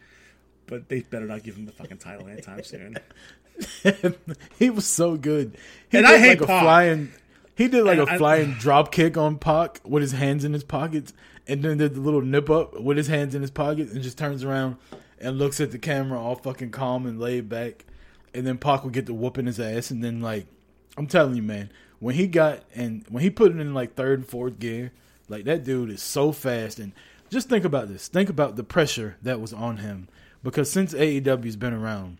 [0.67, 2.97] But they better not give him the fucking title anytime soon.
[4.59, 5.57] he was so good.
[5.89, 7.11] He and I hate like a flying.
[7.55, 10.53] He did like and a I, flying drop kick on Pac with his hands in
[10.53, 11.11] his pockets,
[11.47, 14.17] and then did the little nip up with his hands in his pockets, and just
[14.17, 14.77] turns around
[15.19, 17.85] and looks at the camera all fucking calm and laid back
[18.33, 20.47] and then Pac would get the whooping his ass, and then like
[20.97, 24.19] I'm telling you, man, when he got and when he put it in like third
[24.19, 24.91] and fourth gear,
[25.27, 26.79] like that dude is so fast.
[26.79, 26.93] And
[27.29, 28.07] just think about this.
[28.07, 30.07] Think about the pressure that was on him
[30.43, 32.17] because since AEW's been around,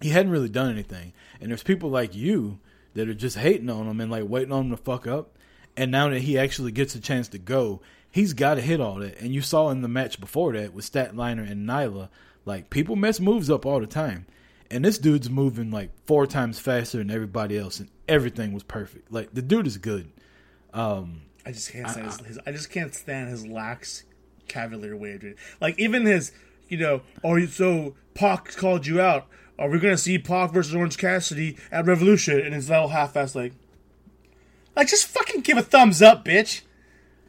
[0.00, 1.12] he hadn't really done anything.
[1.40, 2.58] And there's people like you
[2.94, 5.36] that are just hating on him and like waiting on him to fuck up.
[5.76, 7.80] And now that he actually gets a chance to go,
[8.10, 9.18] he's got to hit all that.
[9.20, 12.08] And you saw in the match before that with Statlander and Nyla,
[12.44, 14.26] like people mess moves up all the time
[14.72, 19.12] and this dude's moving like four times faster than everybody else, and everything was perfect.
[19.12, 20.10] Like the dude is good.
[20.72, 24.04] Um, I just can't stand I, his, his, I just can't stand his lax
[24.48, 25.38] cavalier way of doing it.
[25.60, 26.32] Like even his,
[26.68, 29.26] you know, oh, so Pac called you out.
[29.58, 32.40] Are we gonna see Pac versus Orange Cassidy at Revolution?
[32.40, 33.52] And his little half-ass like,
[34.74, 36.62] like just fucking give a thumbs up, bitch.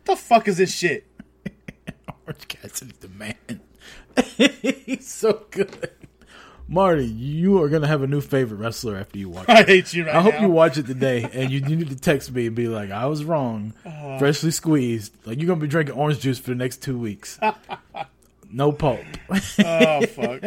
[0.06, 1.06] What the fuck is this shit?
[2.26, 3.36] Orange Cassidy's the man.
[4.86, 5.90] He's so good.
[6.68, 9.46] Marty, you are gonna have a new favorite wrestler after you watch.
[9.50, 9.58] It.
[9.58, 10.42] I hate you right I hope now.
[10.42, 13.06] you watch it today, and you, you, need to text me and be like, "I
[13.08, 16.82] was wrong, uh, freshly squeezed." Like you're gonna be drinking orange juice for the next
[16.82, 17.40] two weeks.
[18.52, 19.02] no pulp.
[19.30, 20.44] oh fuck!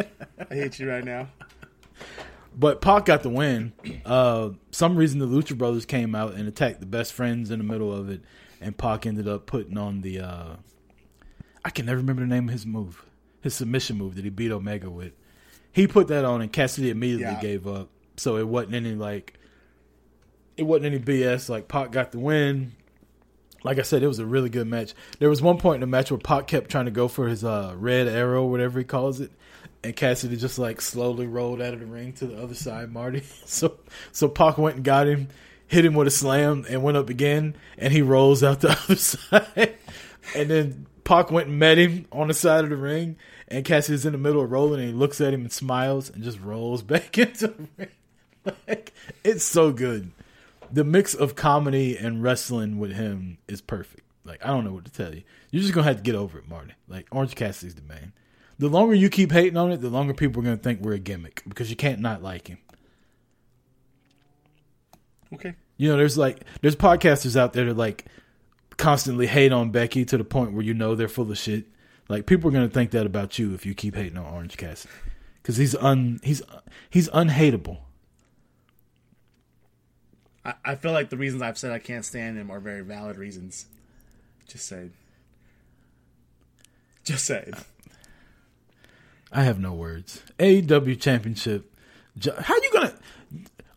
[0.49, 1.27] I hate you right now.
[2.55, 3.73] But Pac got the win.
[4.03, 7.65] Uh, some reason the Lucha Brothers came out and attacked the best friends in the
[7.65, 8.21] middle of it,
[8.59, 10.21] and Pac ended up putting on the.
[10.21, 10.55] Uh,
[11.63, 13.05] I can never remember the name of his move,
[13.41, 15.13] his submission move that he beat Omega with
[15.77, 17.39] he put that on, and Cassidy immediately yeah.
[17.39, 17.89] gave up.
[18.15, 19.35] So it wasn't any like,
[20.57, 21.49] it wasn't any BS.
[21.49, 22.71] Like Pac got the win.
[23.63, 24.95] Like I said, it was a really good match.
[25.19, 27.43] There was one point in the match where Pac kept trying to go for his
[27.43, 29.29] uh, red arrow, whatever he calls it,
[29.83, 33.21] and Cassidy just like slowly rolled out of the ring to the other side, Marty.
[33.45, 33.77] So
[34.11, 35.27] so Pac went and got him,
[35.67, 38.95] hit him with a slam, and went up again, and he rolls out the other
[38.95, 39.75] side,
[40.35, 43.15] and then Pac went and met him on the side of the ring,
[43.47, 46.23] and Cassidy's in the middle of rolling, and he looks at him and smiles, and
[46.23, 47.89] just rolls back into the ring.
[48.67, 48.93] Like,
[49.23, 50.11] it's so good.
[50.71, 54.07] The mix of comedy and wrestling with him is perfect.
[54.27, 55.23] Like I don't know what to tell you.
[55.51, 56.73] You're just gonna have to get over it, Marty.
[56.87, 58.11] Like Orange Cassidy's the man.
[58.59, 60.99] The longer you keep hating on it, the longer people are gonna think we're a
[60.99, 62.57] gimmick because you can't not like him.
[65.33, 65.55] Okay.
[65.77, 68.05] You know, there's like there's podcasters out there that like
[68.75, 71.65] constantly hate on Becky to the point where you know they're full of shit.
[72.09, 74.93] Like people are gonna think that about you if you keep hating on Orange Cassidy,
[75.41, 76.41] because he's un he's
[76.89, 77.79] he's unhateable.
[80.45, 83.17] I, I feel like the reasons I've said I can't stand him are very valid
[83.17, 83.65] reasons.
[84.47, 84.93] Just saying.
[87.03, 87.53] Just saying.
[89.31, 90.23] I have no words.
[90.39, 91.73] AEW Championship.
[92.39, 92.93] How you gonna?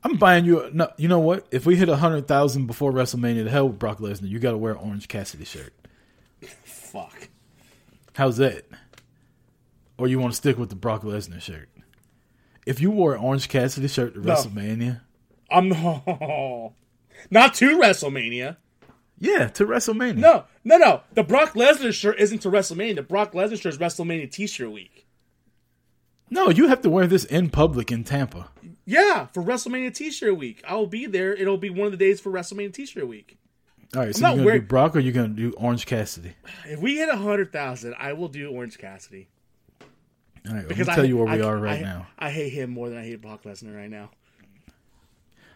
[0.02, 0.62] I'm buying you.
[0.62, 1.46] A, no, you know what?
[1.50, 4.28] If we hit a hundred thousand before WrestleMania, the hell with Brock Lesnar.
[4.28, 5.72] You got to wear an Orange Cassidy shirt.
[8.14, 8.66] How's that?
[9.98, 11.68] Or you want to stick with the Brock Lesnar shirt?
[12.66, 14.34] If you wore an Orange Cassidy shirt to No.
[14.34, 15.00] WrestleMania,
[15.50, 15.68] I'm
[17.30, 18.56] not to WrestleMania.
[19.18, 20.16] yeah, to WrestleMania.
[20.16, 21.00] No, no, no.
[21.14, 22.96] The Brock Lesnar shirt isn't to WrestleMania.
[22.96, 25.06] The Brock Lesnar shirt is WrestleMania T-shirt week.
[26.30, 28.50] no, you have to wear this in public in Tampa.
[28.86, 31.32] Yeah, for WrestleMania T-shirt week, I will be there.
[31.34, 33.38] It'll be one of the days for WrestleMania T-shirt week.
[33.94, 36.34] All right, so you're gonna do Brock or you're gonna do Orange Cassidy?
[36.66, 39.28] If we hit a hundred thousand, I will do Orange Cassidy
[40.48, 42.06] All right, because let me tell I you where we I- are right now.
[42.18, 44.10] I hate him more than I hate Brock Lesnar right now.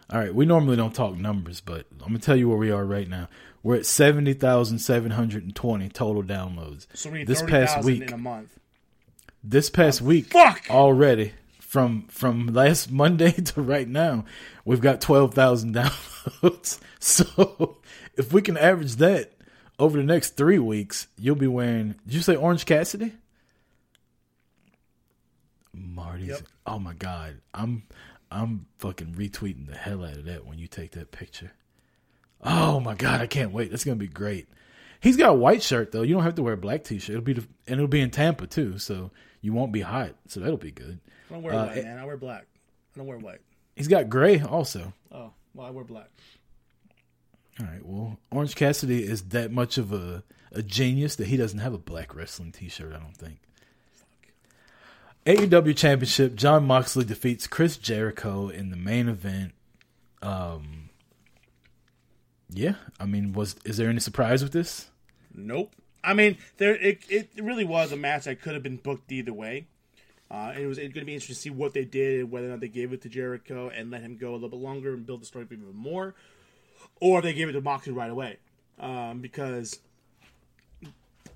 [0.09, 2.85] All right, we normally don't talk numbers, but I'm gonna tell you where we are
[2.85, 3.27] right now.
[3.63, 6.87] We're at seventy thousand seven hundred and twenty total downloads.
[6.93, 8.59] So we need this thirty past week, in a month.
[9.43, 10.63] this past oh, week, fuck!
[10.69, 11.33] already
[11.75, 14.23] from from last Monday to right now,
[14.63, 16.79] we've got twelve thousand downloads.
[17.01, 17.79] So
[18.15, 19.33] if we can average that
[19.77, 21.95] over the next three weeks, you'll be wearing.
[22.05, 23.11] Did you say Orange Cassidy?
[25.73, 26.29] Marty's.
[26.29, 26.41] Yep.
[26.65, 27.83] Oh my god, I'm
[28.31, 31.51] I'm fucking retweeting the hell out of that when you take that picture.
[32.41, 33.69] Oh my god, I can't wait.
[33.69, 34.47] That's gonna be great.
[35.05, 36.01] He's got a white shirt though.
[36.01, 37.11] You don't have to wear a black t-shirt.
[37.11, 40.15] It'll be the, and it'll be in Tampa too, so you won't be hot.
[40.27, 40.99] So that'll be good.
[41.29, 41.99] I don't wear Uh, white, it- man.
[41.99, 42.47] I wear black.
[42.95, 43.41] I don't wear white.
[43.75, 44.93] He's got gray also.
[45.11, 46.09] Oh, well, I wear black.
[47.59, 47.85] All right.
[47.85, 51.77] Well, Orange Cassidy is that much of a a genius that he doesn't have a
[51.77, 52.91] black wrestling T-shirt.
[52.93, 53.37] I don't think.
[55.25, 59.53] AEW Championship: Jon Moxley defeats Chris Jericho in the main event.
[60.21, 60.89] Um.
[62.49, 64.89] Yeah, I mean, was is there any surprise with this?
[65.35, 65.75] Nope.
[66.03, 69.33] I mean, there it, it really was a match that could have been booked either
[69.33, 69.67] way.
[70.29, 72.47] Uh, and it was going to be interesting to see what they did, and whether
[72.47, 74.93] or not they gave it to Jericho and let him go a little bit longer
[74.93, 76.15] and build the story even more,
[76.99, 78.37] or they gave it to Moxley right away.
[78.79, 79.79] Um, because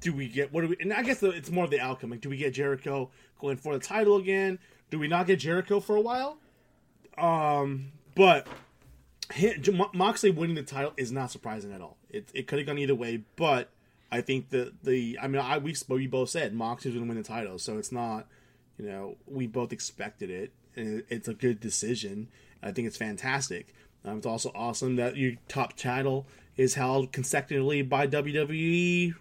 [0.02, 0.78] do we get what do we?
[0.80, 2.10] And I guess it's more of the outcome.
[2.10, 4.60] Like, do we get Jericho going for the title again?
[4.90, 6.38] Do we not get Jericho for a while?
[7.18, 8.48] Um, but
[9.94, 11.98] Moxley winning the title is not surprising at all.
[12.10, 13.70] It it could have gone either way, but
[14.12, 17.18] I think that the I mean I we we both said Moxley's going to win
[17.18, 18.28] the title, so it's not
[18.78, 22.30] you know we both expected it, and it's a good decision.
[22.62, 23.74] I think it's fantastic.
[24.04, 29.14] Um, it's also awesome that your top title is held consecutively by WWE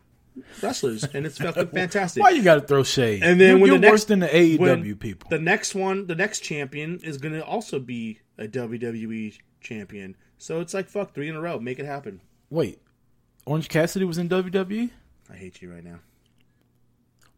[0.62, 2.22] wrestlers, and it's fucking fantastic.
[2.24, 3.22] Why you got to throw shade?
[3.22, 5.30] And then you're, when you're the next, worse than the AEW people.
[5.30, 10.16] The next one, the next champion is going to also be a WWE champion.
[10.39, 11.59] So it's like fuck three in a row.
[11.59, 12.20] Make it happen.
[12.51, 12.80] Wait,
[13.49, 14.91] Orange Cassidy was in WWE.
[15.31, 16.01] I hate you right now.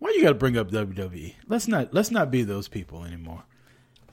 [0.01, 1.35] Why you got to bring up WWE?
[1.47, 3.45] Let's not let's not be those people anymore.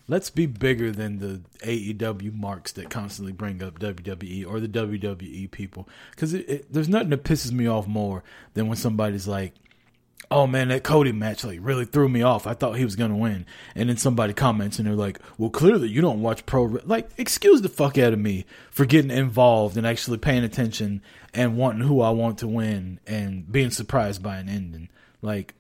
[0.08, 5.50] Let's be bigger than the AEW marks that constantly bring up WWE or the WWE
[5.50, 5.89] people.
[6.12, 6.34] Because
[6.70, 8.24] there's nothing that pisses me off more
[8.54, 9.54] than when somebody's like,
[10.30, 12.47] "Oh man, that Cody match like really threw me off.
[12.47, 13.45] I thought he was gonna win,"
[13.76, 17.61] and then somebody comments and they're like, "Well, clearly you don't watch pro." Like, excuse
[17.61, 21.01] the fuck out of me for getting involved and actually paying attention
[21.34, 24.89] and wanting who I want to win and being surprised by an ending.
[25.22, 25.55] Like,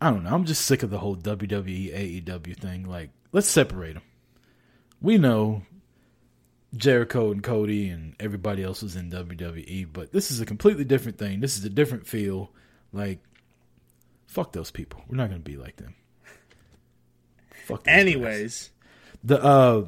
[0.00, 0.34] I don't know.
[0.34, 2.88] I'm just sick of the whole WWE AEW thing.
[2.88, 4.02] Like, let's separate them.
[5.02, 5.62] We know
[6.74, 11.18] Jericho and Cody and everybody else was in WWE, but this is a completely different
[11.18, 11.40] thing.
[11.40, 12.50] This is a different feel.
[12.92, 13.18] Like,
[14.30, 15.02] fuck those people.
[15.08, 15.94] We're not gonna be like them.
[17.66, 17.84] Fuck.
[17.84, 18.00] those guys.
[18.00, 18.70] Anyways,
[19.24, 19.84] the uh,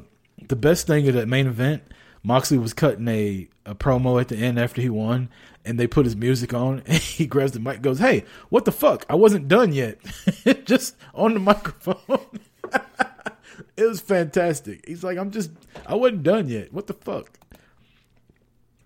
[0.47, 1.83] the best thing of that main event,
[2.23, 5.29] Moxley was cutting a, a promo at the end after he won,
[5.63, 8.65] and they put his music on, and he grabs the mic, and goes, "Hey, what
[8.65, 9.05] the fuck?
[9.09, 9.99] I wasn't done yet."
[10.65, 12.39] just on the microphone.
[13.77, 14.83] it was fantastic.
[14.87, 15.51] He's like, "I'm just,
[15.87, 16.73] I wasn't done yet.
[16.73, 17.39] What the fuck?"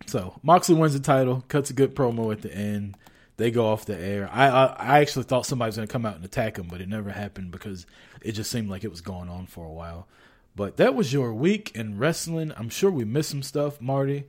[0.06, 2.96] So Moxley wins the title, cuts a good promo at the end.
[3.38, 4.30] They go off the air.
[4.32, 6.82] I I, I actually thought somebody was going to come out and attack them, but
[6.82, 7.86] it never happened because
[8.22, 10.08] it just seemed like it was going on for a while.
[10.56, 12.52] But that was your week in wrestling.
[12.58, 14.26] I'm sure we missed some stuff, Marty.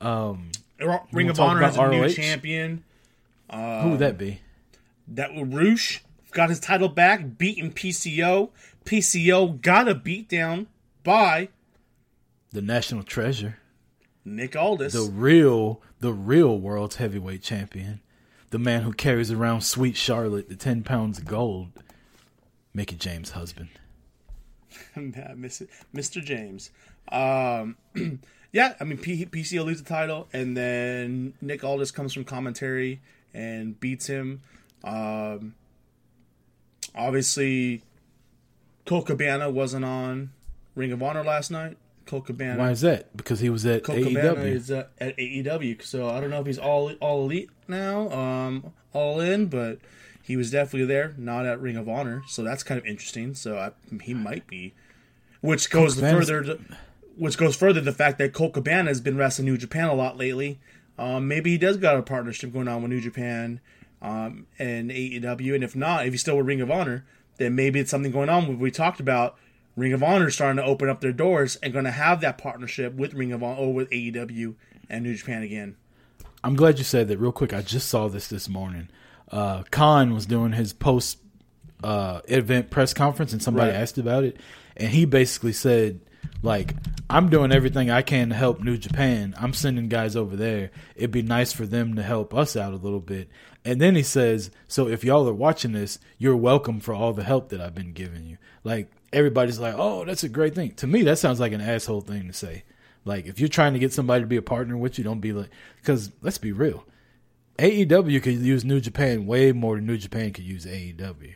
[0.00, 0.50] Um,
[1.12, 2.08] Ring of Honor has a new ROH?
[2.10, 2.84] champion.
[3.50, 4.40] who would that be?
[5.08, 8.50] That Rush got his title back, beating PCO.
[8.84, 10.66] PCO got a beatdown
[11.02, 11.48] by
[12.52, 13.58] The national treasure,
[14.24, 14.92] Nick Aldis.
[14.92, 18.00] the real, the real world's heavyweight champion,
[18.52, 21.70] the man who carries around Sweet Charlotte, the ten pounds of gold,
[22.74, 23.70] Mickie James' husband.
[24.96, 26.22] Mr.
[26.22, 26.70] James.
[27.10, 27.76] Um,
[28.52, 33.00] yeah, I mean, P- PCO loses the title, and then Nick Aldis comes from commentary
[33.32, 34.42] and beats him.
[34.84, 35.54] Um,
[36.94, 37.82] obviously,
[38.84, 40.30] Colt Cabana wasn't on
[40.74, 41.78] Ring of Honor last night.
[42.12, 42.58] Colt Cabana.
[42.58, 43.16] Why is that?
[43.16, 44.12] Because he was at Colt AEW.
[44.12, 48.10] Cabana is uh, at AEW, so I don't know if he's all all elite now,
[48.10, 49.78] um, all in, but
[50.22, 53.34] he was definitely there, not at Ring of Honor, so that's kind of interesting.
[53.34, 53.70] So I,
[54.02, 54.74] he might be,
[55.40, 56.58] which goes further, to,
[57.16, 60.18] which goes further the fact that Colt Cabana has been wrestling New Japan a lot
[60.18, 60.60] lately.
[60.98, 63.60] Um, maybe he does got a partnership going on with New Japan
[64.02, 67.06] um, and AEW, and if not, if he's still with Ring of Honor,
[67.38, 68.58] then maybe it's something going on.
[68.58, 69.38] We talked about
[69.76, 72.94] Ring of Honor starting to open up their doors and going to have that partnership
[72.94, 74.54] with Ring of Honor or with AEW
[74.90, 75.76] and New Japan again.
[76.44, 77.54] I'm glad you said that real quick.
[77.54, 78.88] I just saw this this morning.
[79.30, 81.18] Uh, Khan was doing his post
[81.82, 83.80] uh, event press conference, and somebody Right.
[83.80, 84.36] asked about it,
[84.76, 86.00] and he basically said,
[86.42, 86.74] like,
[87.10, 89.34] I'm doing everything I can to help New Japan.
[89.38, 90.70] I'm sending guys over there.
[90.96, 93.28] It'd be nice for them to help us out a little bit.
[93.64, 97.24] And then he says, so if y'all are watching this, you're welcome for all the
[97.24, 98.38] help that I've been giving you.
[98.64, 100.72] Like, everybody's like, oh, that's a great thing.
[100.76, 102.64] To me, that sounds like an asshole thing to say.
[103.04, 105.32] Like, if you're trying to get somebody to be a partner with you, don't be
[105.32, 106.84] like, because let's be real.
[107.58, 111.34] AEW could use New Japan way more than New Japan could use AEW.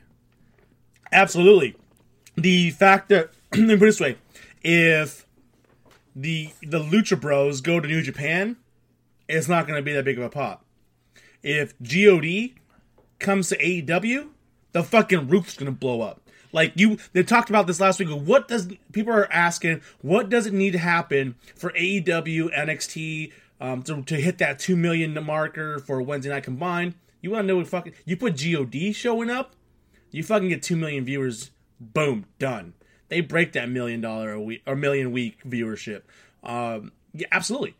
[1.12, 1.76] Absolutely.
[2.36, 4.16] The fact that let me put it this way,
[4.62, 5.26] if
[6.14, 8.56] the the Lucha Bros go to New Japan,
[9.28, 10.64] it's not going to be that big of a pop.
[11.42, 12.50] If God
[13.18, 14.28] comes to AEW,
[14.72, 16.20] the fucking roof's going to blow up.
[16.56, 18.08] Like you, they talked about this last week.
[18.08, 19.82] What does people are asking?
[20.00, 23.30] What does it need to happen for AEW NXT
[23.60, 26.94] um, to, to hit that two million marker for Wednesday night combined?
[27.20, 29.52] You want to know what fucking you put God showing up?
[30.10, 31.50] You fucking get two million viewers.
[31.78, 32.72] Boom, done.
[33.10, 36.04] They break that million dollar a week or million week viewership.
[36.42, 37.76] Um, yeah, absolutely.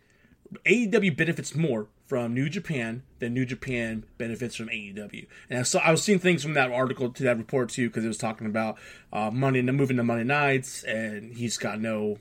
[0.67, 5.27] AEW benefits more from New Japan than New Japan benefits from AEW.
[5.51, 8.05] And I saw I was seeing things from that article to that report too because
[8.05, 8.77] it was talking about
[9.13, 12.19] uh, Monday moving to Monday nights, and he's got no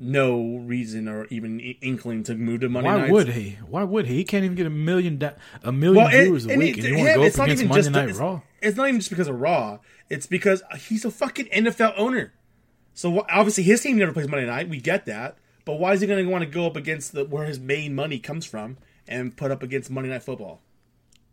[0.00, 3.10] no reason or even inkling to move to Monday Why nights.
[3.12, 3.58] would he?
[3.66, 4.16] Why would he?
[4.18, 5.32] He can't even get a million da-
[5.64, 7.34] a million Well, it- viewers a and week, it- and you want to go it's
[7.36, 8.40] up not against even Monday just Night it's, Raw?
[8.62, 9.78] It's not even just because of Raw.
[10.08, 12.32] It's because he's a fucking NFL owner.
[12.94, 14.68] So obviously his team never plays Monday night.
[14.68, 17.24] We get that, but why is he going to want to go up against the
[17.24, 18.76] where his main money comes from
[19.08, 20.60] and put up against Monday Night Football?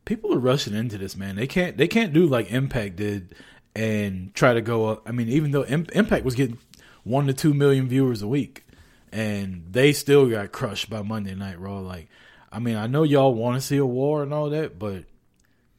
[0.05, 1.35] People are rushing into this, man.
[1.35, 1.77] They can't.
[1.77, 3.33] They can't do like Impact did
[3.75, 5.07] and try to go up.
[5.07, 6.57] I mean, even though Im- Impact was getting
[7.03, 8.65] one to two million viewers a week,
[9.11, 11.79] and they still got crushed by Monday Night Raw.
[11.79, 12.07] Like,
[12.51, 15.05] I mean, I know y'all want to see a war and all that, but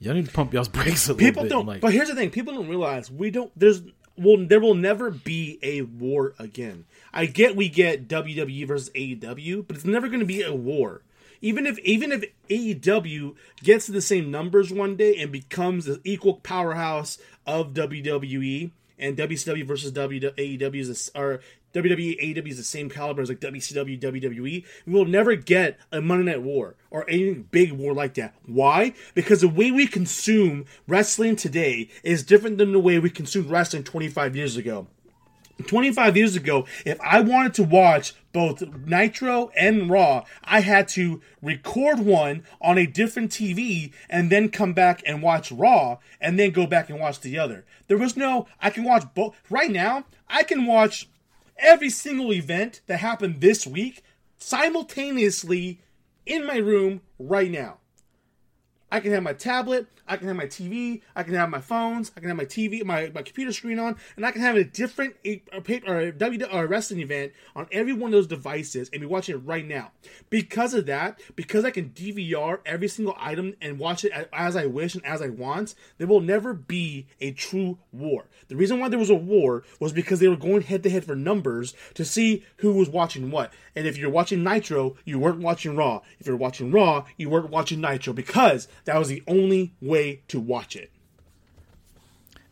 [0.00, 1.50] y'all need to pump y'all's brakes a little People bit.
[1.50, 1.66] don't.
[1.66, 3.52] like, but here's the thing: people don't realize we don't.
[3.56, 3.82] There's
[4.18, 6.84] will there will never be a war again.
[7.12, 11.02] I get we get WWE versus AEW, but it's never going to be a war.
[11.40, 16.00] Even if even if AEW gets to the same numbers one day and becomes the
[16.04, 21.40] equal powerhouse of WWE and WCW versus AEW is the- or
[21.74, 26.00] WWE AEW is the same caliber as like WCW WWE, we will never get a
[26.00, 28.34] Monday Night War or any big war like that.
[28.46, 28.94] Why?
[29.14, 33.84] Because the way we consume wrestling today is different than the way we consumed wrestling
[33.84, 34.86] 25 years ago.
[35.64, 41.22] 25 years ago, if I wanted to watch both Nitro and Raw, I had to
[41.40, 46.50] record one on a different TV and then come back and watch Raw and then
[46.50, 47.64] go back and watch the other.
[47.88, 49.34] There was no, I can watch both.
[49.48, 51.08] Right now, I can watch
[51.58, 54.02] every single event that happened this week
[54.36, 55.80] simultaneously
[56.26, 57.78] in my room right now.
[58.90, 62.12] I can have my tablet, I can have my TV, I can have my phones,
[62.16, 64.64] I can have my TV, my, my computer screen on, and I can have a
[64.64, 68.12] different a, a paper or a W or a wrestling event on every one of
[68.12, 69.92] those devices and be watching it right now.
[70.30, 74.66] Because of that, because I can DVR every single item and watch it as I
[74.66, 78.26] wish and as I want, there will never be a true war.
[78.48, 81.04] The reason why there was a war was because they were going head to head
[81.04, 83.52] for numbers to see who was watching what.
[83.74, 86.02] And if you're watching Nitro, you weren't watching Raw.
[86.18, 89.95] If you're watching Raw, you weren't watching Nitro because that was the only way
[90.28, 90.90] to watch it.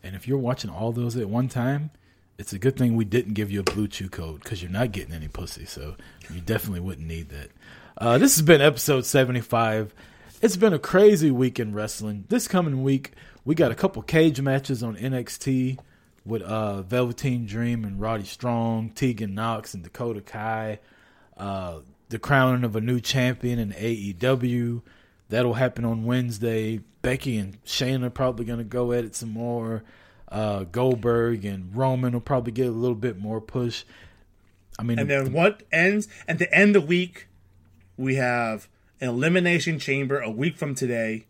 [0.03, 1.89] and if you're watching all those at one time,
[2.37, 5.13] it's a good thing we didn't give you a BlueChew code because you're not getting
[5.13, 5.65] any pussy.
[5.65, 5.95] So
[6.31, 7.49] you definitely wouldn't need that.
[7.97, 9.93] Uh, this has been episode 75.
[10.41, 12.25] It's been a crazy week in wrestling.
[12.29, 13.13] This coming week,
[13.45, 15.79] we got a couple cage matches on NXT
[16.25, 20.79] with uh, Velveteen Dream and Roddy Strong, Tegan Nox and Dakota Kai.
[21.37, 24.81] Uh, the crowning of a new champion in AEW.
[25.29, 26.81] That'll happen on Wednesday.
[27.01, 29.83] Becky and Shayna are probably going to go at it some more.
[30.27, 33.83] Uh, Goldberg and Roman will probably get a little bit more push.
[34.77, 37.27] I mean, And then what ends at the end of the week,
[37.97, 38.67] we have
[38.99, 41.25] an elimination chamber a week from today,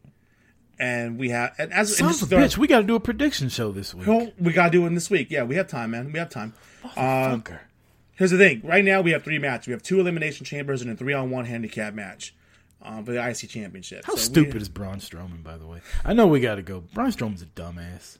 [0.79, 3.49] and we have and as son and of bitch, we got to do a prediction
[3.49, 4.07] show this week.
[4.07, 5.29] Well, we gotta do it this week.
[5.29, 6.11] Yeah, we have time, man.
[6.11, 6.53] We have time.
[6.83, 7.59] Fucker.
[8.13, 8.61] Here's the thing.
[8.63, 9.67] Right now, we have three matches.
[9.67, 12.33] We have two elimination chambers and a three-on-one handicap match
[12.81, 14.05] um, for the IC Championship.
[14.05, 15.81] How So we- stupid is Braun Strowman, by the way?
[16.03, 16.81] I know we got to go.
[16.93, 18.17] Braun Strowman's a dumbass.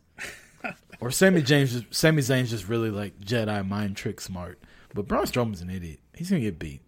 [1.00, 4.60] or Sammy James, Sami Zayn's just really like Jedi mind trick smart.
[4.94, 6.00] But Braun Strowman's an idiot.
[6.16, 6.82] He's gonna get beat.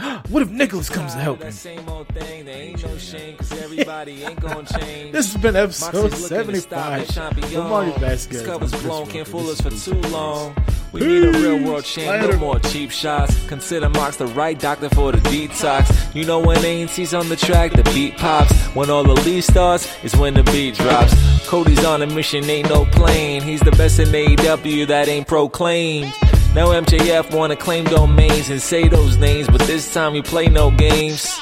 [0.28, 1.46] what if Nicholas comes to help him?
[1.46, 5.12] That same old thing, there ain't no shame, cause everybody ain't gonna change.
[5.12, 7.70] This has been episode Moxie's looking to stop and 75 shine of.
[7.70, 8.42] Marty Vasquez.
[8.42, 10.56] Cover's blown, can't fool us for too long.
[10.92, 13.46] We need a real world champ, no more cheap shots.
[13.46, 16.14] Consider Mox the right doctor for the detox.
[16.14, 18.52] You know when ANC's on the track, the beat pops.
[18.74, 21.14] When all the lead starts, is when the beat drops.
[21.48, 23.42] Cody's on a mission, ain't no plane.
[23.42, 26.12] He's the best in AEW that ain't proclaimed.
[26.54, 30.70] Now MJF wanna claim domains and say those names, but this time we play no
[30.72, 31.38] games.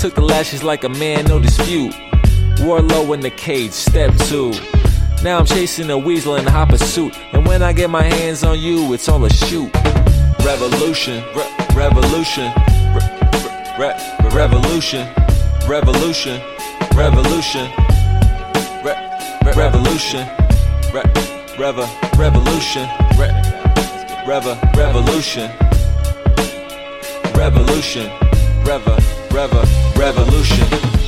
[0.00, 1.92] Took the lashes like a man, no dispute.
[2.58, 4.52] Wardlow in the cage, step two.
[5.22, 8.42] Now I'm chasing a weasel in a hopper suit, and when I get my hands
[8.42, 9.70] on you, it's all a shoot.
[10.44, 12.52] Revolution, re- revolution,
[12.94, 13.10] re-
[13.78, 15.06] re- re- revolution,
[15.68, 16.40] revolution,
[16.96, 17.70] revolution,
[18.84, 18.98] re-
[19.44, 20.26] re- revolution,
[20.92, 21.02] re-
[21.58, 23.47] reva- revolution, re-
[24.28, 25.50] reva- revolution,
[27.34, 28.10] revolution,
[28.62, 29.00] reva-
[29.32, 30.66] reva- revolution.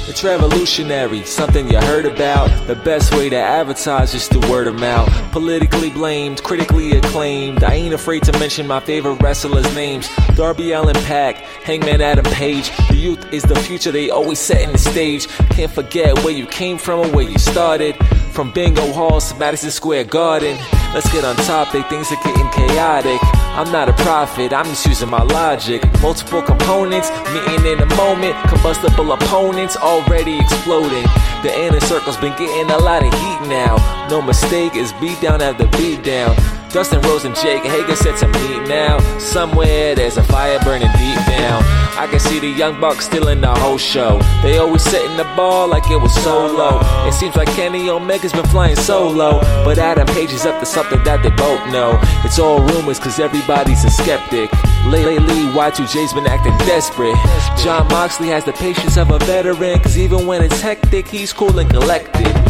[0.09, 2.49] It's revolutionary, something you heard about.
[2.67, 5.09] The best way to advertise is through word of mouth.
[5.33, 7.63] Politically blamed, critically acclaimed.
[7.63, 10.09] I ain't afraid to mention my favorite wrestlers' names.
[10.35, 12.75] Darby Allin Pac, Hangman Adam Page.
[12.89, 15.29] The youth is the future, they always setting the stage.
[15.51, 17.97] Can't forget where you came from or where you started.
[18.32, 20.57] From bingo halls to Madison Square Garden.
[20.94, 23.19] Let's get on topic, things are getting chaotic.
[23.59, 25.82] I'm not a prophet, I'm just using my logic.
[26.01, 28.36] Multiple components, meeting in a moment.
[28.48, 31.05] Combustible opponents already exploding.
[31.43, 33.77] The inner circle's been getting a lot of heat now.
[34.09, 36.60] No mistake, it's beat down after beat down.
[36.73, 38.99] Dustin Rhodes and Jake Hager set to meet now.
[39.19, 41.65] Somewhere there's a fire burning deep down.
[41.99, 44.21] I can see the young bucks still in the whole show.
[44.43, 46.79] They always setting the ball like it was solo.
[47.09, 49.41] It seems like Kenny Omega's been flying solo.
[49.65, 51.99] But Adam Page is up to something that they both know.
[52.25, 54.53] It's all rumors cause everybody's a skeptic.
[54.87, 57.17] Lately, Y2J's been acting desperate.
[57.63, 59.81] Jon Moxley has the patience of a veteran.
[59.81, 62.50] Cause even when it's hectic, he's cool and collected.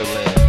[0.00, 0.41] All